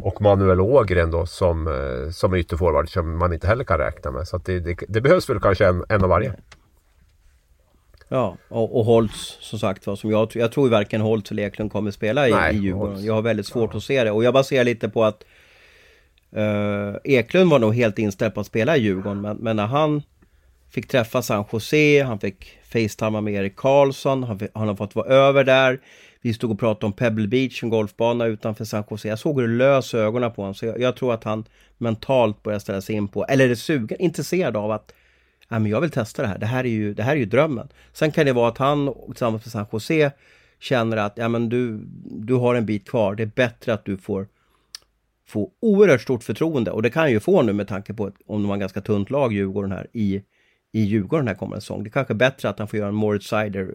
och 0.02 0.22
Manuel 0.22 0.60
Ågren 0.60 1.10
då 1.10 1.26
som, 1.26 1.66
eh, 1.66 2.10
som 2.10 2.34
ytterforward 2.34 2.88
som 2.88 3.18
man 3.18 3.32
inte 3.32 3.46
heller 3.46 3.64
kan 3.64 3.78
räkna 3.78 4.10
med. 4.10 4.28
Så 4.28 4.38
det, 4.38 4.60
det, 4.60 4.76
det, 4.88 5.00
behövs 5.00 5.30
väl 5.30 5.40
kanske 5.40 5.66
en, 5.66 5.84
en 5.88 6.02
av 6.02 6.08
varje. 6.08 6.34
Ja, 8.08 8.36
och, 8.48 8.78
och 8.78 8.84
Holtz 8.84 9.38
som 9.40 9.58
sagt 9.58 9.86
var, 9.86 9.96
som 9.96 10.10
jag, 10.10 10.28
jag 10.32 10.52
tror 10.52 10.68
varken 10.68 11.00
Holtz 11.00 11.30
eller 11.30 11.42
Eklund 11.42 11.72
kommer 11.72 11.90
spela 11.90 12.28
i, 12.28 12.32
Nej, 12.32 12.54
i 12.54 12.58
Djurgården. 12.58 13.04
Jag 13.04 13.14
har 13.14 13.22
väldigt 13.22 13.46
svårt 13.46 13.70
ja. 13.72 13.76
att 13.76 13.84
se 13.84 14.04
det 14.04 14.10
och 14.10 14.24
jag 14.24 14.34
baserar 14.34 14.64
lite 14.64 14.88
på 14.88 15.04
att 15.04 15.24
Uh, 16.36 16.96
Eklund 17.04 17.50
var 17.50 17.58
nog 17.58 17.74
helt 17.74 17.98
inställd 17.98 18.34
på 18.34 18.40
att 18.40 18.46
spela 18.46 18.76
i 18.76 18.80
Djurgården 18.80 19.20
men, 19.20 19.36
men 19.36 19.56
när 19.56 19.66
han 19.66 20.02
fick 20.70 20.88
träffa 20.88 21.22
San 21.22 21.44
Jose, 21.52 22.02
han 22.02 22.20
fick 22.20 22.58
Facetama 22.62 23.20
med 23.20 23.34
Erik 23.34 23.56
Karlsson, 23.56 24.22
han, 24.22 24.40
han 24.54 24.68
har 24.68 24.74
fått 24.74 24.94
vara 24.94 25.06
över 25.06 25.44
där. 25.44 25.80
Vi 26.20 26.34
stod 26.34 26.50
och 26.50 26.58
pratade 26.58 26.86
om 26.86 26.92
Pebble 26.92 27.28
Beach, 27.28 27.62
en 27.62 27.70
golfbana 27.70 28.26
utanför 28.26 28.64
San 28.64 28.84
Jose. 28.90 29.08
Jag 29.08 29.18
såg 29.18 29.40
hur 29.40 29.48
det 29.48 29.54
lös 29.54 29.94
ögonen 29.94 30.32
på 30.32 30.42
honom, 30.42 30.54
så 30.54 30.66
jag, 30.66 30.80
jag, 30.80 30.96
tror 30.96 31.14
att 31.14 31.24
han 31.24 31.44
mentalt 31.78 32.42
börjar 32.42 32.58
ställa 32.58 32.80
sig 32.80 32.94
in 32.94 33.08
på, 33.08 33.24
eller 33.24 33.48
är 33.48 33.54
sugen, 33.54 34.00
intresserad 34.00 34.56
av 34.56 34.70
att 34.70 34.92
ja, 35.48 35.58
men 35.58 35.70
jag 35.70 35.80
vill 35.80 35.90
testa 35.90 36.22
det 36.22 36.28
här. 36.28 36.38
Det 36.38 36.46
här 36.46 36.64
är 36.64 36.68
ju, 36.68 36.94
det 36.94 37.02
här 37.02 37.12
är 37.12 37.16
ju 37.16 37.24
drömmen. 37.24 37.68
Sen 37.92 38.12
kan 38.12 38.26
det 38.26 38.32
vara 38.32 38.48
att 38.48 38.58
han 38.58 38.94
tillsammans 39.06 39.44
med 39.44 39.52
San 39.52 39.66
Jose 39.72 40.12
känner 40.60 40.96
att 40.96 41.12
ja, 41.16 41.28
men 41.28 41.48
du, 41.48 41.80
du 42.04 42.34
har 42.34 42.54
en 42.54 42.66
bit 42.66 42.88
kvar. 42.88 43.14
Det 43.14 43.22
är 43.22 43.30
bättre 43.34 43.74
att 43.74 43.84
du 43.84 43.96
får 43.96 44.26
få 45.28 45.50
oerhört 45.60 46.00
stort 46.00 46.24
förtroende 46.24 46.70
och 46.70 46.82
det 46.82 46.90
kan 46.90 47.02
han 47.02 47.10
ju 47.10 47.20
få 47.20 47.42
nu 47.42 47.52
med 47.52 47.68
tanke 47.68 47.94
på 47.94 48.06
att 48.06 48.14
om 48.26 48.42
de 48.42 48.50
har 48.50 48.56
ganska 48.56 48.80
tunt 48.80 49.10
lag, 49.10 49.32
Djurgården 49.32 49.72
här, 49.72 49.86
i, 49.92 50.22
i 50.72 50.80
Djurgården 50.80 51.28
här 51.28 51.34
kommande 51.34 51.60
säsong. 51.60 51.84
Det 51.84 51.88
är 51.88 51.92
kanske 51.92 52.12
är 52.12 52.16
bättre 52.16 52.48
att 52.48 52.58
han 52.58 52.68
får 52.68 52.78
göra 52.78 52.88
en 52.88 52.94
Moritz 52.94 53.26
Seider 53.26 53.74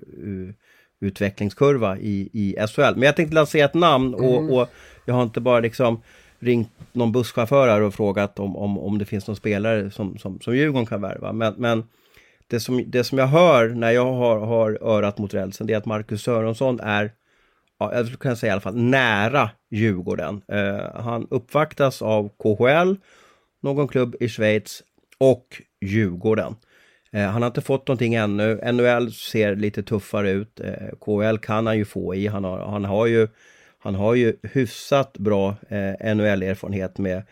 utvecklingskurva 1.04 1.98
i, 1.98 2.30
i 2.34 2.56
SHL. 2.68 2.94
Men 2.96 3.02
jag 3.02 3.16
tänkte 3.16 3.36
lansera 3.36 3.66
ett 3.66 3.74
namn 3.74 4.14
och, 4.14 4.38
mm. 4.42 4.50
och 4.50 4.70
jag 5.06 5.14
har 5.14 5.24
inte 5.24 5.42
bara 5.42 5.60
liksom 5.60 6.02
ringt 6.40 6.70
någon 6.92 7.12
busschaufför 7.12 7.68
här 7.68 7.82
och 7.82 7.94
frågat 7.94 8.40
om, 8.40 8.56
om, 8.58 8.78
om 8.80 8.98
det 8.98 9.06
finns 9.06 9.28
någon 9.28 9.36
spelare 9.36 9.92
som, 9.92 10.18
som, 10.18 10.40
som 10.40 10.56
Djurgården 10.56 10.86
kan 10.86 11.02
värva. 11.02 11.34
Men, 11.34 11.54
men 11.58 11.84
det, 12.48 12.60
som, 12.60 12.84
det 12.88 13.04
som 13.04 13.18
jag 13.18 13.28
hör 13.28 13.70
när 13.70 13.92
jag 13.92 14.14
har, 14.14 14.40
har 14.40 14.78
örat 14.82 15.18
mot 15.18 15.34
rälsen, 15.34 15.68
det 15.68 15.74
är 15.74 15.78
att 15.78 15.86
Marcus 15.86 16.22
Sörensson 16.22 16.80
är, 16.80 17.12
ja, 17.80 17.94
jag 17.94 18.20
kunna 18.20 18.36
säga 18.36 18.50
i 18.50 18.52
alla 18.52 18.62
fall, 18.62 18.76
nära 18.76 19.50
Djurgården. 19.72 20.42
Eh, 20.48 21.02
han 21.02 21.28
uppvaktas 21.30 22.02
av 22.02 22.30
KHL, 22.30 22.96
någon 23.62 23.88
klubb 23.88 24.16
i 24.20 24.30
Schweiz 24.30 24.84
och 25.18 25.62
Djurgården. 25.82 26.56
Eh, 27.12 27.28
han 27.28 27.42
har 27.42 27.48
inte 27.48 27.62
fått 27.62 27.88
någonting 27.88 28.14
ännu. 28.14 28.72
NHL 28.74 29.12
ser 29.12 29.56
lite 29.56 29.84
tuffare 29.84 30.32
ut. 30.32 30.60
Eh, 30.60 30.90
KHL 31.02 31.38
kan 31.38 31.68
han 31.68 31.78
ju 31.78 31.86
få 31.86 32.16
i. 32.16 32.28
Han 32.28 32.44
har, 32.44 32.60
han 32.60 32.86
har 32.86 33.08
ju 33.08 33.28
han 33.84 33.96
har 33.96 34.16
ju 34.16 34.38
hyfsat 34.44 35.18
bra 35.18 35.56
eh, 35.70 36.16
NHL-erfarenhet 36.16 36.98
med 36.98 37.24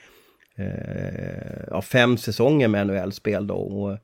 eh, 0.55 1.63
ja, 1.69 1.81
fem 1.81 2.17
säsonger 2.17 2.67
med 2.67 2.87
NHL-spel 2.87 3.47
då. 3.47 3.55
Och 3.55 3.97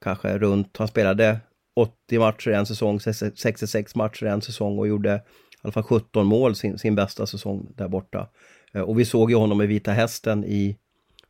kanske 0.00 0.38
runt, 0.38 0.76
han 0.76 0.88
spelade 0.88 1.40
80 1.76 2.18
matcher 2.18 2.50
en 2.50 2.66
säsong, 2.66 3.00
66 3.00 3.94
matcher 3.94 4.26
en 4.26 4.42
säsong 4.42 4.78
och 4.78 4.88
gjorde 4.88 5.22
alla 5.66 5.72
fall 5.72 5.82
17 5.82 6.26
mål 6.26 6.54
sin, 6.54 6.78
sin 6.78 6.94
bästa 6.94 7.26
säsong 7.26 7.68
där 7.74 7.88
borta. 7.88 8.28
Eh, 8.74 8.82
och 8.82 8.98
vi 8.98 9.04
såg 9.04 9.30
ju 9.30 9.36
honom 9.36 9.62
i 9.62 9.66
Vita 9.66 9.92
Hästen 9.92 10.44
i 10.44 10.76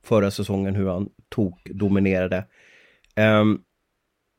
förra 0.03 0.31
säsongen 0.31 0.75
hur 0.75 0.89
han 0.89 1.09
tok 1.29 1.69
dominerade. 1.71 2.45
Um, 3.17 3.63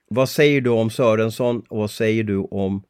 vad 0.10 0.29
säger 0.29 0.62
du 0.62 0.69
om 0.69 0.89
Sörensson 0.89 1.63
och 1.69 1.77
vad 1.77 1.91
säger 1.91 2.23
du 2.23 2.38
om 2.38 2.83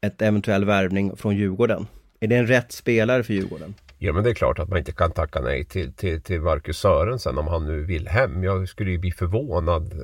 ett 0.00 0.22
eventuell 0.22 0.64
värvning 0.64 1.16
från 1.16 1.36
Djurgården? 1.36 1.86
Är 2.20 2.26
det 2.26 2.36
en 2.36 2.46
rätt 2.46 2.72
spelare 2.72 3.22
för 3.22 3.34
Djurgården? 3.34 3.74
Ja 3.98 4.12
men 4.12 4.24
det 4.24 4.30
är 4.30 4.34
klart 4.34 4.58
att 4.58 4.68
man 4.68 4.78
inte 4.78 4.92
kan 4.92 5.10
tacka 5.10 5.40
nej 5.40 5.64
till, 5.64 5.92
till, 5.92 6.22
till 6.22 6.40
Marcus 6.40 6.78
Sörensen 6.78 7.38
om 7.38 7.46
han 7.46 7.66
nu 7.66 7.84
vill 7.84 8.08
hem. 8.08 8.44
Jag 8.44 8.68
skulle 8.68 8.90
ju 8.90 8.98
bli 8.98 9.12
förvånad. 9.12 9.92
Eh, 9.92 9.98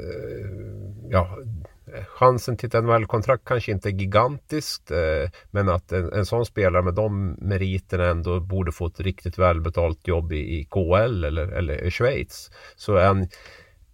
ja, 1.10 1.38
Eh, 1.94 2.04
chansen 2.04 2.56
till 2.56 2.66
ett 2.66 2.84
NHL-kontrakt 2.84 3.44
kanske 3.44 3.72
inte 3.72 3.88
är 3.88 3.92
gigantiskt. 3.92 4.90
Eh, 4.90 5.30
men 5.50 5.68
att 5.68 5.92
en, 5.92 6.12
en 6.12 6.26
sån 6.26 6.46
spelare 6.46 6.82
med 6.82 6.94
de 6.94 7.36
meriterna 7.38 8.04
ändå 8.04 8.40
borde 8.40 8.72
få 8.72 8.86
ett 8.86 9.00
riktigt 9.00 9.38
välbetalt 9.38 10.08
jobb 10.08 10.32
i, 10.32 10.36
i 10.36 10.64
KL 10.70 11.24
eller, 11.24 11.48
eller 11.48 11.84
i 11.84 11.90
Schweiz. 11.90 12.50
Så 12.76 12.98
en 12.98 13.28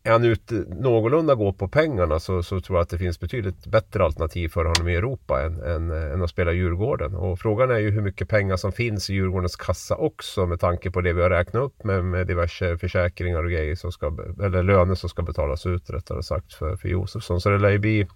är 0.08 0.12
han 0.12 0.24
ute 0.24 0.54
någorlunda 0.54 1.34
går 1.34 1.52
på 1.52 1.68
pengarna 1.68 2.20
så, 2.20 2.42
så 2.42 2.60
tror 2.60 2.78
jag 2.78 2.82
att 2.82 2.88
det 2.88 2.98
finns 2.98 3.20
betydligt 3.20 3.66
bättre 3.66 4.04
alternativ 4.04 4.48
för 4.48 4.64
honom 4.64 4.88
i 4.88 4.94
Europa 4.94 5.42
än, 5.42 5.62
än, 5.62 5.90
eh, 5.90 6.12
än, 6.12 6.22
att 6.22 6.30
spela 6.30 6.52
Djurgården. 6.52 7.14
Och 7.14 7.38
frågan 7.38 7.70
är 7.70 7.78
ju 7.78 7.90
hur 7.90 8.00
mycket 8.00 8.28
pengar 8.28 8.56
som 8.56 8.72
finns 8.72 9.10
i 9.10 9.14
Djurgårdens 9.14 9.56
kassa 9.56 9.96
också 9.96 10.46
med 10.46 10.60
tanke 10.60 10.90
på 10.90 11.00
det 11.00 11.12
vi 11.12 11.22
har 11.22 11.30
räknat 11.30 11.62
upp 11.62 11.84
med, 11.84 12.04
med 12.04 12.26
diverse 12.26 12.78
försäkringar 12.78 13.44
och 13.44 13.50
grejer 13.50 13.74
som 13.74 13.92
ska, 13.92 14.06
eller 14.42 14.62
löner 14.62 14.94
som 14.94 15.08
ska 15.08 15.22
betalas 15.22 15.66
ut 15.66 15.90
rättare 15.90 16.22
sagt 16.22 16.54
för, 16.54 16.76
för 16.76 16.88
Josefsson. 16.88 17.40
Så 17.40 17.48
det 17.48 17.58
lär 17.58 17.70
ju 17.70 17.78
bli, 17.78 18.06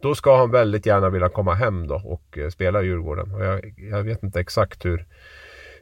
då 0.00 0.14
ska 0.14 0.36
han 0.36 0.50
väldigt 0.50 0.86
gärna 0.86 1.10
vilja 1.10 1.28
komma 1.28 1.54
hem 1.54 1.86
då 1.86 2.02
och 2.04 2.38
eh, 2.38 2.48
spela 2.48 2.82
i 2.82 2.86
Djurgården. 2.86 3.34
Och 3.34 3.44
jag, 3.44 3.74
jag 3.90 4.02
vet 4.02 4.22
inte 4.22 4.40
exakt 4.40 4.84
hur 4.84 5.06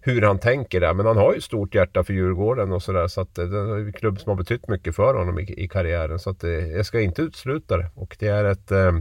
hur 0.04 0.22
han 0.22 0.38
tänker 0.38 0.80
där. 0.80 0.94
Men 0.94 1.06
han 1.06 1.16
har 1.16 1.34
ju 1.34 1.40
stort 1.40 1.74
hjärta 1.74 2.04
för 2.04 2.12
Djurgården 2.12 2.72
och 2.72 2.82
sådär. 2.82 3.08
Så 3.08 3.20
att 3.20 3.34
det 3.34 3.42
är 3.42 3.78
en 3.78 3.92
klubb 3.92 4.20
som 4.20 4.30
har 4.30 4.36
betytt 4.36 4.68
mycket 4.68 4.96
för 4.96 5.14
honom 5.14 5.38
i, 5.38 5.64
i 5.64 5.68
karriären. 5.68 6.18
Så 6.18 6.30
att 6.30 6.40
det, 6.40 6.66
jag 6.66 6.86
ska 6.86 7.00
inte 7.00 7.22
utesluta 7.22 7.76
det. 7.76 7.90
Och 7.94 8.16
det 8.18 8.28
är 8.28 8.44
ett 8.44 8.70
eh, 8.70 8.92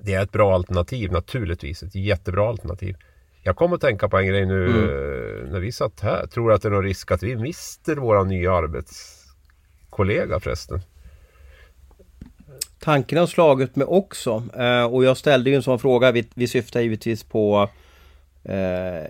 det 0.00 0.14
är 0.14 0.22
ett 0.22 0.32
bra 0.32 0.54
alternativ 0.54 1.12
naturligtvis. 1.12 1.82
Ett 1.82 1.94
jättebra 1.94 2.48
alternativ. 2.48 2.96
Jag 3.42 3.56
kommer 3.56 3.74
att 3.74 3.80
tänka 3.80 4.08
på 4.08 4.18
en 4.18 4.26
grej 4.26 4.46
nu 4.46 4.66
mm. 4.66 4.82
Eh, 4.82 5.52
när 5.52 5.60
vi 5.60 5.72
satt 5.72 6.00
här. 6.00 6.26
Tror 6.26 6.52
att 6.52 6.62
det 6.62 6.68
är 6.68 6.72
någon 6.72 6.84
risk 6.84 7.10
att 7.10 7.22
vi 7.22 7.36
mister 7.36 7.96
våra 7.96 8.24
nya 8.24 8.52
arbetskollega 8.52 10.40
förresten? 10.40 10.80
Tanken 12.78 13.18
har 13.18 13.26
slagit 13.26 13.76
mig 13.76 13.86
också. 13.86 14.42
Eh, 14.56 14.84
och 14.84 15.04
jag 15.04 15.16
ställde 15.16 15.50
ju 15.50 15.56
en 15.56 15.62
sån 15.62 15.78
fråga. 15.78 16.12
Vi, 16.12 16.28
vi 16.34 16.48
syftar 16.48 16.80
givetvis 16.80 17.24
på 17.24 17.68
Uh, 18.48 18.54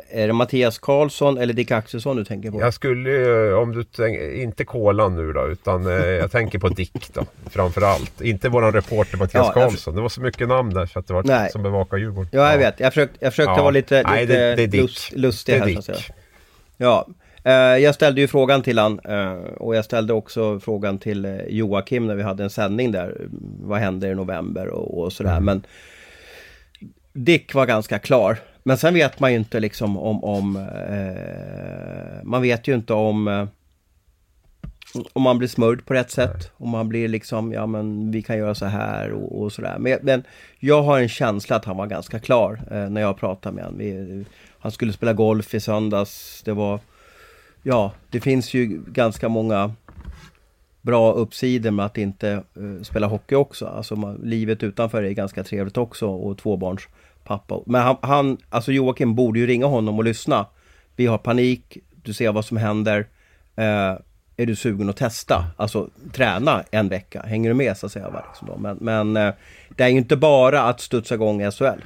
är 0.08 0.26
det 0.26 0.32
Mattias 0.32 0.78
Karlsson 0.78 1.38
eller 1.38 1.54
Dick 1.54 1.70
Axelsson 1.70 2.16
du 2.16 2.24
tänker 2.24 2.50
på? 2.50 2.60
Jag 2.60 2.74
skulle, 2.74 3.52
om 3.52 3.72
du 3.72 3.84
tänker, 3.84 4.42
inte 4.42 4.64
Kolan 4.64 5.16
nu 5.16 5.32
då, 5.32 5.48
utan 5.48 5.86
uh, 5.86 5.92
jag 5.92 6.30
tänker 6.30 6.58
på 6.58 6.68
Dick 6.68 7.14
då. 7.14 7.26
Framförallt. 7.50 8.20
Inte 8.20 8.48
våran 8.48 8.72
reporter 8.72 9.18
Mattias 9.18 9.46
ja, 9.46 9.52
Karlsson. 9.52 9.94
Det 9.94 10.00
var 10.00 10.08
så 10.08 10.20
mycket 10.20 10.48
namn 10.48 10.74
där 10.74 10.86
så 10.86 10.98
att 10.98 11.06
det 11.06 11.14
var 11.14 11.22
Nej. 11.22 11.50
som 11.50 11.62
bevakar 11.62 11.96
Djurgården. 11.96 12.30
Ja, 12.32 12.40
jag 12.40 12.54
ja. 12.54 12.58
vet. 12.58 12.80
Jag 12.80 12.92
försökte, 12.92 13.16
jag 13.20 13.32
försökte 13.32 13.52
ja. 13.52 13.62
vara 13.62 13.70
lite, 13.70 13.98
lite 13.98 14.10
Nej, 14.10 14.26
det, 14.26 14.66
det 14.66 14.80
lust, 14.80 15.12
lustig 15.12 15.52
här. 15.52 15.72
Så 15.72 15.78
att 15.78 15.84
säga. 15.84 15.98
Ja. 16.76 17.06
Uh, 17.46 17.52
jag 17.82 17.94
ställde 17.94 18.20
ju 18.20 18.28
frågan 18.28 18.62
till 18.62 18.78
han 18.78 18.98
och 19.56 19.76
jag 19.76 19.84
ställde 19.84 20.12
också 20.12 20.60
frågan 20.60 20.98
till 20.98 21.40
Joakim 21.48 22.06
när 22.06 22.14
vi 22.14 22.22
hade 22.22 22.42
en 22.42 22.50
sändning 22.50 22.92
där. 22.92 23.26
Vad 23.60 23.80
händer 23.80 24.10
i 24.10 24.14
november 24.14 24.68
och, 24.68 25.02
och 25.02 25.12
sådär. 25.12 25.30
Mm. 25.30 25.44
Men 25.44 25.62
Dick 27.12 27.54
var 27.54 27.66
ganska 27.66 27.98
klar. 27.98 28.38
Men 28.62 28.78
sen 28.78 28.94
vet 28.94 29.20
man 29.20 29.32
ju 29.32 29.38
inte 29.38 29.60
liksom 29.60 29.98
om, 29.98 30.24
om 30.24 30.56
eh, 30.56 32.24
man 32.24 32.42
vet 32.42 32.68
ju 32.68 32.74
inte 32.74 32.92
om 32.92 33.28
eh, 33.28 33.46
om 35.12 35.22
man 35.22 35.38
blir 35.38 35.48
smörd 35.48 35.86
på 35.86 35.94
rätt 35.94 36.10
sätt. 36.10 36.50
Om 36.56 36.70
man 36.70 36.88
blir 36.88 37.08
liksom, 37.08 37.52
ja 37.52 37.66
men 37.66 38.10
vi 38.10 38.22
kan 38.22 38.38
göra 38.38 38.54
så 38.54 38.66
här 38.66 39.12
och, 39.12 39.42
och 39.42 39.52
sådär. 39.52 39.76
Men, 39.78 39.98
men, 40.02 40.24
jag 40.58 40.82
har 40.82 41.00
en 41.00 41.08
känsla 41.08 41.56
att 41.56 41.64
han 41.64 41.76
var 41.76 41.86
ganska 41.86 42.18
klar 42.18 42.60
eh, 42.70 42.90
när 42.90 43.00
jag 43.00 43.16
pratade 43.16 43.54
med 43.54 43.64
honom. 43.64 44.24
han 44.58 44.72
skulle 44.72 44.92
spela 44.92 45.12
golf 45.12 45.54
i 45.54 45.60
söndags. 45.60 46.42
Det 46.44 46.52
var, 46.52 46.80
ja, 47.62 47.92
det 48.10 48.20
finns 48.20 48.54
ju 48.54 48.82
ganska 48.86 49.28
många 49.28 49.74
bra 50.80 51.12
uppsidor 51.12 51.70
med 51.70 51.86
att 51.86 51.98
inte 51.98 52.42
uh, 52.58 52.82
spela 52.82 53.06
hockey 53.06 53.34
också. 53.34 53.66
Alltså 53.66 53.96
man, 53.96 54.20
livet 54.24 54.62
utanför 54.62 55.02
är 55.02 55.10
ganska 55.10 55.44
trevligt 55.44 55.76
också 55.76 56.06
och 56.06 56.38
tvåbarns 56.38 56.88
pappa. 57.30 57.62
Men 57.66 57.82
han, 57.82 57.96
han, 58.02 58.38
alltså 58.48 58.72
Joakim 58.72 59.14
borde 59.14 59.38
ju 59.38 59.46
ringa 59.46 59.66
honom 59.66 59.98
och 59.98 60.04
lyssna. 60.04 60.46
Vi 60.96 61.06
har 61.06 61.18
panik, 61.18 61.78
du 62.02 62.12
ser 62.12 62.32
vad 62.32 62.44
som 62.44 62.56
händer. 62.56 63.06
Eh, 63.56 63.94
är 64.36 64.46
du 64.46 64.56
sugen 64.56 64.90
att 64.90 64.96
testa? 64.96 65.44
Alltså 65.56 65.88
träna 66.12 66.64
en 66.70 66.88
vecka. 66.88 67.22
Hänger 67.22 67.50
du 67.50 67.54
med 67.54 67.76
så 67.76 67.86
att 67.86 67.92
säga? 67.92 68.24
Liksom 68.28 68.62
men, 68.62 68.76
men 68.80 69.16
eh, 69.16 69.34
det 69.76 69.84
är 69.84 69.88
ju 69.88 69.98
inte 69.98 70.16
bara 70.16 70.62
att 70.62 70.80
studsa 70.80 71.14
igång 71.14 71.50
SHL. 71.50 71.80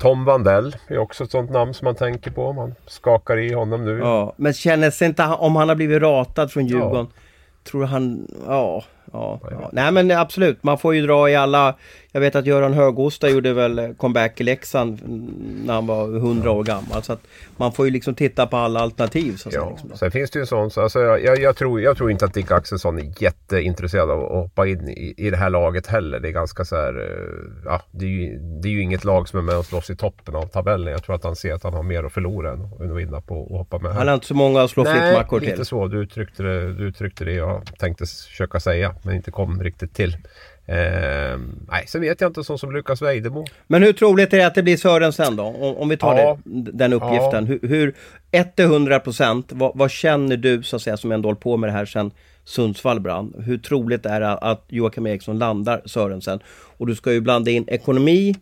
Tom 0.00 0.24
Vandell 0.24 0.76
är 0.88 0.98
också 0.98 1.24
ett 1.24 1.30
sånt 1.30 1.50
namn 1.50 1.74
som 1.74 1.84
man 1.84 1.94
tänker 1.94 2.30
på. 2.30 2.52
Man 2.52 2.74
skakar 2.86 3.38
i 3.38 3.52
honom 3.52 3.84
nu. 3.84 3.98
Ja, 3.98 4.34
men 4.36 4.52
känner 4.52 4.90
sig 4.90 5.08
inte 5.08 5.24
om 5.24 5.56
han 5.56 5.68
har 5.68 5.76
blivit 5.76 6.02
ratad 6.02 6.52
från 6.52 6.66
Djurgården. 6.66 7.06
Ja. 7.14 7.70
Tror 7.70 7.84
han, 7.84 8.26
ja, 8.46 8.84
ja, 9.12 9.40
ja. 9.50 9.70
Nej 9.72 9.92
men 9.92 10.10
absolut, 10.10 10.62
man 10.62 10.78
får 10.78 10.94
ju 10.94 11.06
dra 11.06 11.30
i 11.30 11.36
alla 11.36 11.74
Jag 12.12 12.20
vet 12.20 12.36
att 12.36 12.46
Göran 12.46 12.74
Högosta 12.74 13.28
gjorde 13.28 13.52
väl 13.52 13.94
comeback 13.98 14.40
i 14.40 14.44
Leksand 14.44 15.00
när 15.64 15.74
han 15.74 15.86
var 15.86 16.16
100 16.16 16.50
år 16.50 16.64
gammal. 16.64 17.02
Så 17.02 17.12
att 17.12 17.20
man 17.56 17.72
får 17.72 17.84
ju 17.84 17.90
liksom 17.90 18.14
titta 18.14 18.46
på 18.46 18.56
alla 18.56 18.80
alternativ. 18.80 19.36
Så 19.36 19.48
ja. 19.52 19.70
liksom. 19.70 19.90
Sen 19.98 20.10
finns 20.10 20.30
det 20.30 20.38
ju 20.38 20.40
en 20.40 20.46
sån, 20.46 20.70
så 20.70 20.80
alltså, 20.80 21.00
jag, 21.00 21.38
jag, 21.38 21.56
tror, 21.56 21.80
jag 21.80 21.96
tror 21.96 22.10
inte 22.10 22.24
att 22.24 22.34
Dick 22.34 22.50
Axelsson 22.50 22.98
är 22.98 23.22
jätteintresserad 23.22 24.10
av 24.10 24.24
att 24.24 24.30
hoppa 24.30 24.66
in 24.66 24.88
i, 24.88 25.14
i 25.16 25.30
det 25.30 25.36
här 25.36 25.50
laget 25.50 25.86
heller. 25.86 26.20
Det 26.20 26.28
är 26.28 26.32
ganska 26.32 26.64
så 26.64 26.76
här, 26.76 27.00
eh, 27.00 27.62
ja, 27.64 27.82
det 27.90 28.04
är, 28.04 28.10
ju, 28.10 28.38
det 28.38 28.68
är 28.68 28.72
ju 28.72 28.82
inget 28.82 29.04
lag 29.04 29.28
som 29.28 29.38
är 29.38 29.42
med 29.42 29.58
och 29.58 29.64
slåss 29.64 29.90
i 29.90 29.96
toppen 29.96 30.36
av 30.36 30.46
tabellen. 30.46 30.92
Jag 30.92 31.02
tror 31.02 31.14
att 31.14 31.24
han 31.24 31.36
ser 31.36 31.54
att 31.54 31.62
han 31.62 31.74
har 31.74 31.82
mer 31.82 32.04
att 32.04 32.12
förlora 32.12 32.52
än, 32.52 32.60
än 32.80 32.90
att 32.90 32.96
vinna 32.96 33.20
på 33.20 33.44
att 33.44 33.58
hoppa 33.58 33.78
med. 33.78 33.94
Han 33.94 34.08
har 34.08 34.14
inte 34.14 34.26
så 34.26 34.34
många 34.34 34.62
att 34.62 34.70
slå 34.70 34.84
flickmackor 34.84 35.38
till. 35.38 35.48
Nej, 35.48 35.56
lite 35.56 35.64
så. 35.64 35.86
Du 35.88 36.02
uttryckte, 36.02 36.42
det, 36.42 36.74
du 36.74 36.88
uttryckte 36.88 37.24
det 37.24 37.32
jag 37.32 37.62
tänkte 37.78 38.06
försöka 38.06 38.60
säga 38.60 38.94
men 39.02 39.14
inte 39.14 39.30
kom 39.30 39.62
riktigt 39.62 39.94
till. 39.94 40.16
Eh, 40.68 41.38
nej, 41.68 41.84
sen 41.86 42.00
vet 42.00 42.20
jag 42.20 42.30
inte 42.30 42.44
sån 42.44 42.58
som 42.58 42.72
Lukas 42.72 43.02
Vejdemo. 43.02 43.44
Men 43.66 43.82
hur 43.82 43.92
troligt 43.92 44.32
är 44.32 44.38
det 44.38 44.46
att 44.46 44.54
det 44.54 44.62
blir 44.62 44.76
Sörensen 44.76 45.36
då? 45.36 45.42
Om, 45.42 45.76
om 45.76 45.88
vi 45.88 45.96
tar 45.96 46.18
ja, 46.18 46.38
det, 46.44 46.70
den 46.72 46.92
uppgiften. 46.92 47.46
Ja. 47.46 47.58
Hur, 47.62 47.68
hur 47.68 47.94
1 48.30 48.60
100 48.60 49.00
procent, 49.00 49.52
vad, 49.52 49.72
vad, 49.74 49.90
känner 49.90 50.36
du 50.36 50.62
så 50.62 50.76
att 50.76 50.82
säga 50.82 50.96
som 50.96 51.12
ändå 51.12 51.28
hållit 51.28 51.40
på 51.40 51.56
med 51.56 51.68
det 51.68 51.72
här 51.72 51.86
sen 51.86 52.10
Sundsvall 52.44 53.00
brann. 53.00 53.34
Hur 53.38 53.58
troligt 53.58 54.06
är 54.06 54.20
det 54.20 54.32
att 54.32 54.64
Joakim 54.68 55.06
Eriksson 55.06 55.38
landar 55.38 55.82
Sörensen? 55.84 56.40
Och 56.76 56.86
du 56.86 56.94
ska 56.94 57.12
ju 57.12 57.20
blanda 57.20 57.50
in 57.50 57.64
ekonomi, 57.68 58.34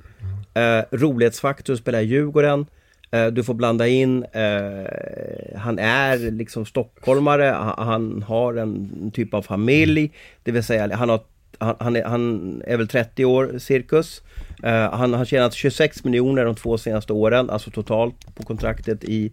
eh, 0.54 0.84
rolighetsfaktor, 0.90 1.76
spela 1.76 2.02
i 2.02 2.04
Djurgården. 2.04 2.66
Eh, 3.14 3.26
du 3.26 3.44
får 3.44 3.54
blanda 3.54 3.88
in, 3.88 4.24
eh, 4.32 5.58
han 5.58 5.78
är 5.78 6.30
liksom 6.30 6.66
stockholmare, 6.66 7.44
han, 7.44 7.86
han, 7.86 8.22
har 8.22 8.54
en 8.54 9.10
typ 9.14 9.34
av 9.34 9.42
familj. 9.42 10.12
Det 10.42 10.52
vill 10.52 10.64
säga, 10.64 10.96
han, 10.96 11.08
har, 11.08 11.20
han, 11.58 11.76
han, 11.78 11.96
är, 11.96 12.04
han 12.04 12.62
är 12.66 12.76
väl 12.76 12.88
30 12.88 13.24
år 13.24 13.58
cirkus. 13.58 14.22
Eh, 14.62 14.92
han 14.92 15.14
har 15.14 15.24
tjänat 15.24 15.54
26 15.54 16.04
miljoner 16.04 16.44
de 16.44 16.54
två 16.54 16.78
senaste 16.78 17.12
åren, 17.12 17.50
alltså 17.50 17.70
totalt 17.70 18.34
på 18.34 18.42
kontraktet 18.42 19.04
i, 19.04 19.32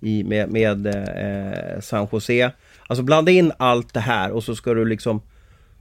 i, 0.00 0.24
med, 0.24 0.50
med 0.50 0.86
eh, 0.86 1.80
San 1.80 2.08
Jose. 2.12 2.52
Alltså 2.86 3.02
blanda 3.02 3.32
in 3.32 3.52
allt 3.56 3.94
det 3.94 4.00
här 4.00 4.30
och 4.30 4.44
så 4.44 4.54
ska 4.54 4.74
du 4.74 4.84
liksom 4.84 5.22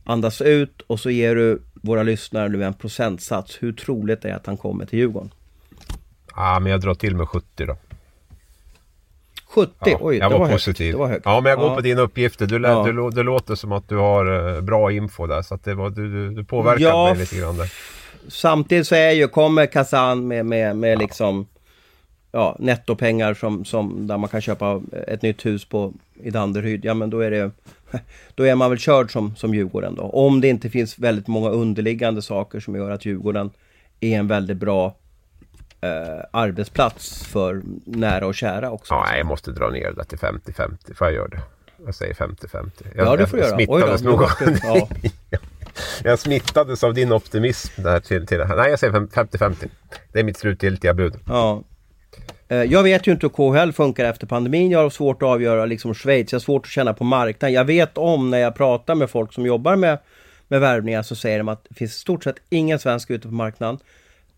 andas 0.03 0.41
ut 0.41 0.81
och 0.88 0.99
så 0.99 1.09
ger 1.09 1.35
du 1.35 1.62
våra 1.73 2.03
lyssnare 2.03 2.49
nu 2.49 2.63
en 2.63 2.73
procentsats. 2.73 3.57
Hur 3.62 3.73
troligt 3.73 4.25
är 4.25 4.33
att 4.33 4.45
han 4.45 4.57
kommer 4.57 4.85
till 4.85 4.99
Djurgården? 4.99 5.31
Ja, 6.39 6.60
men 6.60 6.71
jag 6.71 6.82
drar 6.82 6.93
till 6.93 7.15
med 7.15 7.28
70 7.28 7.65
då. 7.65 7.75
70? 9.47 9.71
Ja, 9.80 9.97
Oj, 10.02 10.17
jag 10.17 10.32
det 10.32 10.38
var, 10.38 10.45
var 10.45 10.54
positiv. 10.54 10.95
Var 10.95 11.08
högt. 11.08 11.21
Ja, 11.25 11.41
men 11.41 11.49
jag 11.49 11.60
går 11.60 11.69
ja. 11.69 11.75
på 11.75 11.82
dina 11.82 12.02
uppgifter. 12.02 12.45
Du, 12.45 12.60
lä, 12.60 12.69
ja. 12.69 12.84
du, 12.84 13.10
det 13.10 13.23
låter 13.23 13.56
som 13.56 13.71
att 13.71 13.89
du 13.89 13.97
har 13.97 14.56
uh, 14.56 14.62
bra 14.62 14.91
info 14.91 15.28
där. 15.28 15.41
Så 15.41 15.56
att 15.56 15.63
det 15.63 15.73
var, 15.73 15.89
du, 15.89 16.12
du, 16.12 16.36
du 16.36 16.43
påverkade 16.43 16.84
ja, 16.84 17.06
mig 17.06 17.17
lite 17.17 17.38
grann 17.38 17.58
där. 17.58 17.73
Samtidigt 18.28 18.88
så 18.88 18.95
är 18.95 19.12
ju, 19.12 19.28
kommer 19.28 19.65
Kazan 19.65 20.28
med, 20.28 20.45
med, 20.45 20.78
med 20.78 20.99
liksom 20.99 21.47
ja, 22.32 22.56
nettopengar 22.60 23.34
som, 23.34 23.65
som 23.65 24.08
där 24.08 24.17
man 24.17 24.30
kan 24.30 24.41
köpa 24.41 24.82
ett 25.08 25.21
nytt 25.21 25.45
hus 25.45 25.65
på 25.65 25.93
i 26.23 26.30
Danderyd. 26.30 26.86
Ja 26.86 26.93
men 26.93 27.10
då 27.10 27.19
är 27.19 27.32
det 27.32 27.52
Då 28.36 28.43
är 28.43 28.56
man 28.56 28.69
väl 28.69 28.80
körd 28.80 29.12
som, 29.12 29.36
som 29.36 29.54
Djurgården 29.54 29.95
då. 29.95 30.04
Om 30.04 30.41
det 30.41 30.47
inte 30.47 30.69
finns 30.69 30.99
väldigt 30.99 31.28
många 31.28 31.49
underliggande 31.49 32.21
saker 32.21 32.60
som 32.60 32.75
gör 32.75 32.91
att 32.91 33.06
Djurgården 33.06 33.49
är 33.99 34.19
en 34.19 34.28
väldigt 34.28 34.58
bra 34.58 34.95
eh, 35.81 36.23
arbetsplats 36.31 37.23
för 37.23 37.61
nära 37.85 38.27
och 38.27 38.35
kära 38.35 38.71
också. 38.71 38.93
Ja, 38.93 39.17
jag 39.17 39.25
måste 39.25 39.51
dra 39.51 39.69
ner 39.69 39.91
det 39.91 40.03
till 40.03 40.17
50-50. 40.17 40.95
Får 40.95 41.07
jag 41.07 41.13
göra 41.13 41.27
det? 41.27 41.41
Jag 41.85 41.95
säger 41.95 42.13
50-50. 42.13 42.69
Ja, 42.95 43.15
det 43.15 43.27
får 43.27 43.37
du 43.37 43.43
göra. 43.43 43.57
Oj 43.57 43.99
då, 44.01 44.09
nog. 44.09 44.21
Ja. 44.63 44.87
jag 46.03 46.19
smittades 46.19 46.83
av 46.83 46.93
din 46.93 47.11
optimism 47.11 47.81
där 47.81 47.99
till, 47.99 48.27
till 48.27 48.37
det 48.37 48.45
här. 48.45 48.55
Nej, 48.55 48.69
jag 48.69 48.79
säger 48.79 48.93
50-50. 48.93 49.69
Det 50.11 50.19
är 50.19 50.23
mitt 50.23 50.37
slutgiltiga 50.37 50.93
bud. 50.93 51.13
Ja. 51.27 51.63
Jag 52.47 52.83
vet 52.83 53.07
ju 53.07 53.11
inte 53.11 53.27
hur 53.27 53.65
KHL 53.65 53.71
funkar 53.71 54.05
efter 54.05 54.27
pandemin. 54.27 54.71
Jag 54.71 54.79
har 54.79 54.89
svårt 54.89 55.23
att 55.23 55.29
avgöra 55.29 55.65
liksom 55.65 55.93
Schweiz. 55.93 56.31
Jag 56.31 56.39
har 56.39 56.41
svårt 56.41 56.65
att 56.65 56.71
känna 56.71 56.93
på 56.93 57.03
marknaden. 57.03 57.53
Jag 57.53 57.65
vet 57.65 57.97
om 57.97 58.29
när 58.29 58.37
jag 58.37 58.55
pratar 58.55 58.95
med 58.95 59.09
folk 59.09 59.33
som 59.33 59.45
jobbar 59.45 59.75
med, 59.75 59.97
med 60.47 60.61
värvningar 60.61 61.03
så 61.03 61.15
säger 61.15 61.37
de 61.37 61.49
att 61.49 61.65
det 61.69 61.75
finns 61.75 61.95
i 61.95 61.99
stort 61.99 62.23
sett 62.23 62.35
ingen 62.49 62.79
svensk 62.79 63.09
ute 63.09 63.27
på 63.27 63.33
marknaden 63.33 63.79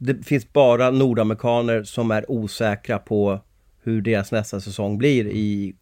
det 0.04 0.26
finns 0.26 0.54
bara 0.54 0.92
nordamerikaner 0.92 1.84
som 1.84 2.12
är 2.12 2.32
osäkra 2.32 3.00
på 3.00 3.40
hur 3.84 4.02
deras 4.02 4.32
nästa 4.32 4.62
säsong 4.62 4.98
blir 4.98 5.28
i 5.28 5.76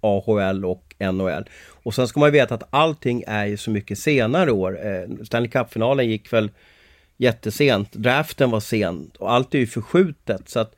AHL 0.00 0.64
och 0.64 0.94
NHL. 0.98 1.44
Och 1.82 1.94
sen 1.94 2.08
ska 2.08 2.20
man 2.20 2.32
veta 2.32 2.54
att 2.54 2.68
allting 2.70 3.24
är 3.26 3.46
ju 3.46 3.56
så 3.56 3.70
mycket 3.70 3.98
senare 3.98 4.52
år. 4.52 4.86
Eh, 4.86 5.24
Stanley 5.24 5.50
Cup-finalen 5.50 6.10
gick 6.10 6.32
väl 6.32 6.50
jättesent, 7.16 7.92
draften 7.92 8.50
var 8.50 8.60
sent 8.60 9.16
och 9.16 9.32
allt 9.32 9.54
är 9.54 9.58
ju 9.58 9.66
förskjutet. 9.66 10.48
Så 10.48 10.60
att 10.60 10.74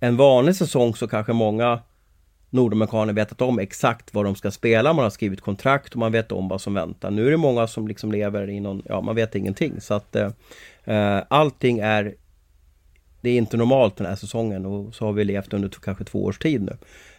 en 0.00 0.16
vanlig 0.16 0.56
säsong 0.56 0.94
så 0.94 1.08
kanske 1.08 1.32
många 1.32 1.80
nordamerikaner 2.50 3.12
vetat 3.12 3.42
om 3.42 3.58
exakt 3.58 4.14
vad 4.14 4.24
de 4.24 4.34
ska 4.34 4.50
spela. 4.50 4.92
Man 4.92 5.02
har 5.02 5.10
skrivit 5.10 5.40
kontrakt 5.40 5.92
och 5.92 5.98
man 5.98 6.12
vet 6.12 6.32
om 6.32 6.48
vad 6.48 6.60
som 6.60 6.74
väntar. 6.74 7.10
Nu 7.10 7.26
är 7.26 7.30
det 7.30 7.36
många 7.36 7.66
som 7.66 7.88
liksom 7.88 8.12
lever 8.12 8.50
i 8.50 8.60
någon, 8.60 8.82
ja 8.84 9.00
man 9.00 9.14
vet 9.14 9.34
ingenting. 9.34 9.80
Så 9.80 9.94
att 9.94 10.16
eh, 10.16 10.30
eh 10.84 11.22
allting 11.28 11.78
är 11.78 12.14
det 13.20 13.30
är 13.30 13.36
inte 13.36 13.56
normalt 13.56 13.96
den 13.96 14.06
här 14.06 14.16
säsongen 14.16 14.66
och 14.66 14.94
så 14.94 15.04
har 15.04 15.12
vi 15.12 15.24
levt 15.24 15.52
under 15.52 15.68
kanske 15.68 16.04
två 16.04 16.24
års 16.24 16.38
tid 16.38 16.62
nu. 16.62 16.76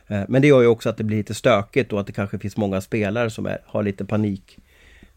Eh, 0.07 0.23
men 0.27 0.41
det 0.41 0.47
gör 0.47 0.61
ju 0.61 0.67
också 0.67 0.89
att 0.89 0.97
det 0.97 1.03
blir 1.03 1.17
lite 1.17 1.33
stökigt 1.33 1.93
och 1.93 1.99
att 1.99 2.07
det 2.07 2.13
kanske 2.13 2.39
finns 2.39 2.57
många 2.57 2.81
spelare 2.81 3.29
som 3.29 3.45
är, 3.45 3.57
har 3.65 3.83
lite 3.83 4.05
panik. 4.05 4.57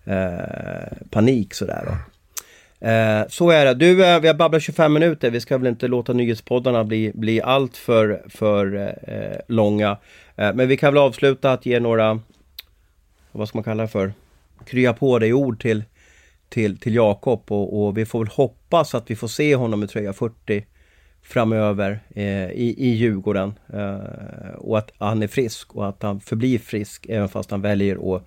Eh, 0.04 1.08
panik 1.10 1.54
sådär. 1.54 1.84
Då. 1.86 1.92
Eh, 2.80 3.28
så 3.28 3.50
är 3.50 3.64
det. 3.64 3.74
Du, 3.74 4.04
eh, 4.04 4.20
vi 4.20 4.26
har 4.26 4.34
babblat 4.34 4.62
25 4.62 4.92
minuter. 4.92 5.30
Vi 5.30 5.40
ska 5.40 5.58
väl 5.58 5.66
inte 5.66 5.88
låta 5.88 6.12
nyhetspoddarna 6.12 6.84
bli, 6.84 7.12
bli 7.14 7.42
allt 7.42 7.76
för, 7.76 8.22
för 8.28 8.76
eh, 9.06 9.40
långa. 9.48 9.96
Eh, 10.36 10.54
men 10.54 10.68
vi 10.68 10.76
kan 10.76 10.94
väl 10.94 11.02
avsluta 11.02 11.52
att 11.52 11.66
ge 11.66 11.80
några, 11.80 12.20
vad 13.32 13.48
ska 13.48 13.58
man 13.58 13.64
kalla 13.64 13.82
det 13.82 13.88
för, 13.88 14.12
krya 14.64 14.92
på 14.92 15.18
dig 15.18 15.32
ord 15.32 15.62
till, 15.62 15.84
till, 16.50 16.78
till 16.78 16.94
Jakob 16.94 17.42
och, 17.48 17.86
och, 17.86 17.98
vi 17.98 18.06
får 18.06 18.18
väl 18.18 18.28
hoppas 18.28 18.94
att 18.94 19.10
vi 19.10 19.16
får 19.16 19.28
se 19.28 19.56
honom 19.56 19.82
i 19.82 19.86
tröja 19.86 20.12
40 20.12 20.66
framöver 21.22 22.00
eh, 22.14 22.50
i, 22.50 22.74
i 22.78 22.88
Djurgården. 22.88 23.54
Eh, 23.72 24.54
och 24.58 24.78
att 24.78 24.90
han 24.98 25.22
är 25.22 25.28
frisk 25.28 25.76
och 25.76 25.88
att 25.88 26.02
han 26.02 26.20
förblir 26.20 26.58
frisk 26.58 27.06
även 27.08 27.28
fast 27.28 27.50
han 27.50 27.62
väljer 27.62 28.16
att 28.16 28.22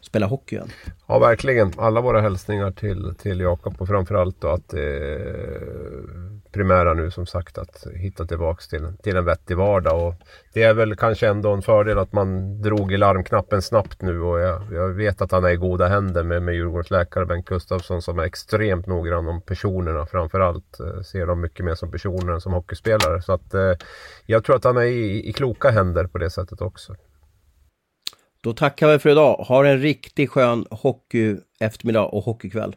spela 0.00 0.26
hockey 0.26 0.56
igen. 0.56 0.68
Ja, 1.06 1.18
verkligen. 1.18 1.72
Alla 1.76 2.00
våra 2.00 2.20
hälsningar 2.20 2.70
till, 2.70 3.14
till 3.18 3.40
Jakob 3.40 3.74
och 3.78 3.88
framförallt 3.88 4.40
då 4.40 4.48
att 4.48 4.74
eh, 4.74 4.80
primära 6.52 6.94
nu 6.94 7.10
som 7.10 7.26
sagt 7.26 7.58
att 7.58 7.86
hitta 7.94 8.24
tillbaks 8.24 8.68
till, 8.68 8.92
till 9.02 9.16
en 9.16 9.24
vettig 9.24 9.56
vardag. 9.56 10.06
Och 10.06 10.14
det 10.52 10.62
är 10.62 10.74
väl 10.74 10.96
kanske 10.96 11.28
ändå 11.28 11.52
en 11.52 11.62
fördel 11.62 11.98
att 11.98 12.12
man 12.12 12.62
drog 12.62 12.92
i 12.92 12.96
larmknappen 12.96 13.62
snabbt 13.62 14.02
nu 14.02 14.20
och 14.20 14.40
jag, 14.40 14.62
jag 14.72 14.88
vet 14.88 15.20
att 15.20 15.32
han 15.32 15.44
är 15.44 15.50
i 15.50 15.56
goda 15.56 15.86
händer 15.86 16.22
med, 16.22 16.42
med 16.42 16.54
Djurgårdens 16.54 16.90
läkare 16.90 17.26
Bengt 17.26 17.46
Gustafsson 17.46 18.02
som 18.02 18.18
är 18.18 18.22
extremt 18.22 18.86
noggrann 18.86 19.28
om 19.28 19.40
personerna 19.40 20.06
framförallt. 20.06 20.80
Eh, 20.80 21.02
ser 21.02 21.26
dem 21.26 21.40
mycket 21.40 21.64
mer 21.64 21.74
som 21.74 21.90
personer 21.90 22.32
än 22.32 22.40
som 22.40 22.52
hockeyspelare. 22.52 23.22
Så 23.22 23.32
att 23.32 23.54
eh, 23.54 23.72
jag 24.26 24.44
tror 24.44 24.56
att 24.56 24.64
han 24.64 24.76
är 24.76 24.82
i, 24.82 25.28
i 25.28 25.32
kloka 25.32 25.70
händer 25.70 26.06
på 26.06 26.18
det 26.18 26.30
sättet 26.30 26.60
också. 26.60 26.96
Då 28.40 28.52
tackar 28.52 28.92
vi 28.92 28.98
för 28.98 29.10
idag. 29.10 29.34
Ha 29.34 29.66
en 29.66 29.78
riktigt 29.78 30.30
skön 30.30 30.66
hockey 30.70 31.36
eftermiddag 31.60 32.04
och 32.04 32.24
hockeykväll. 32.24 32.76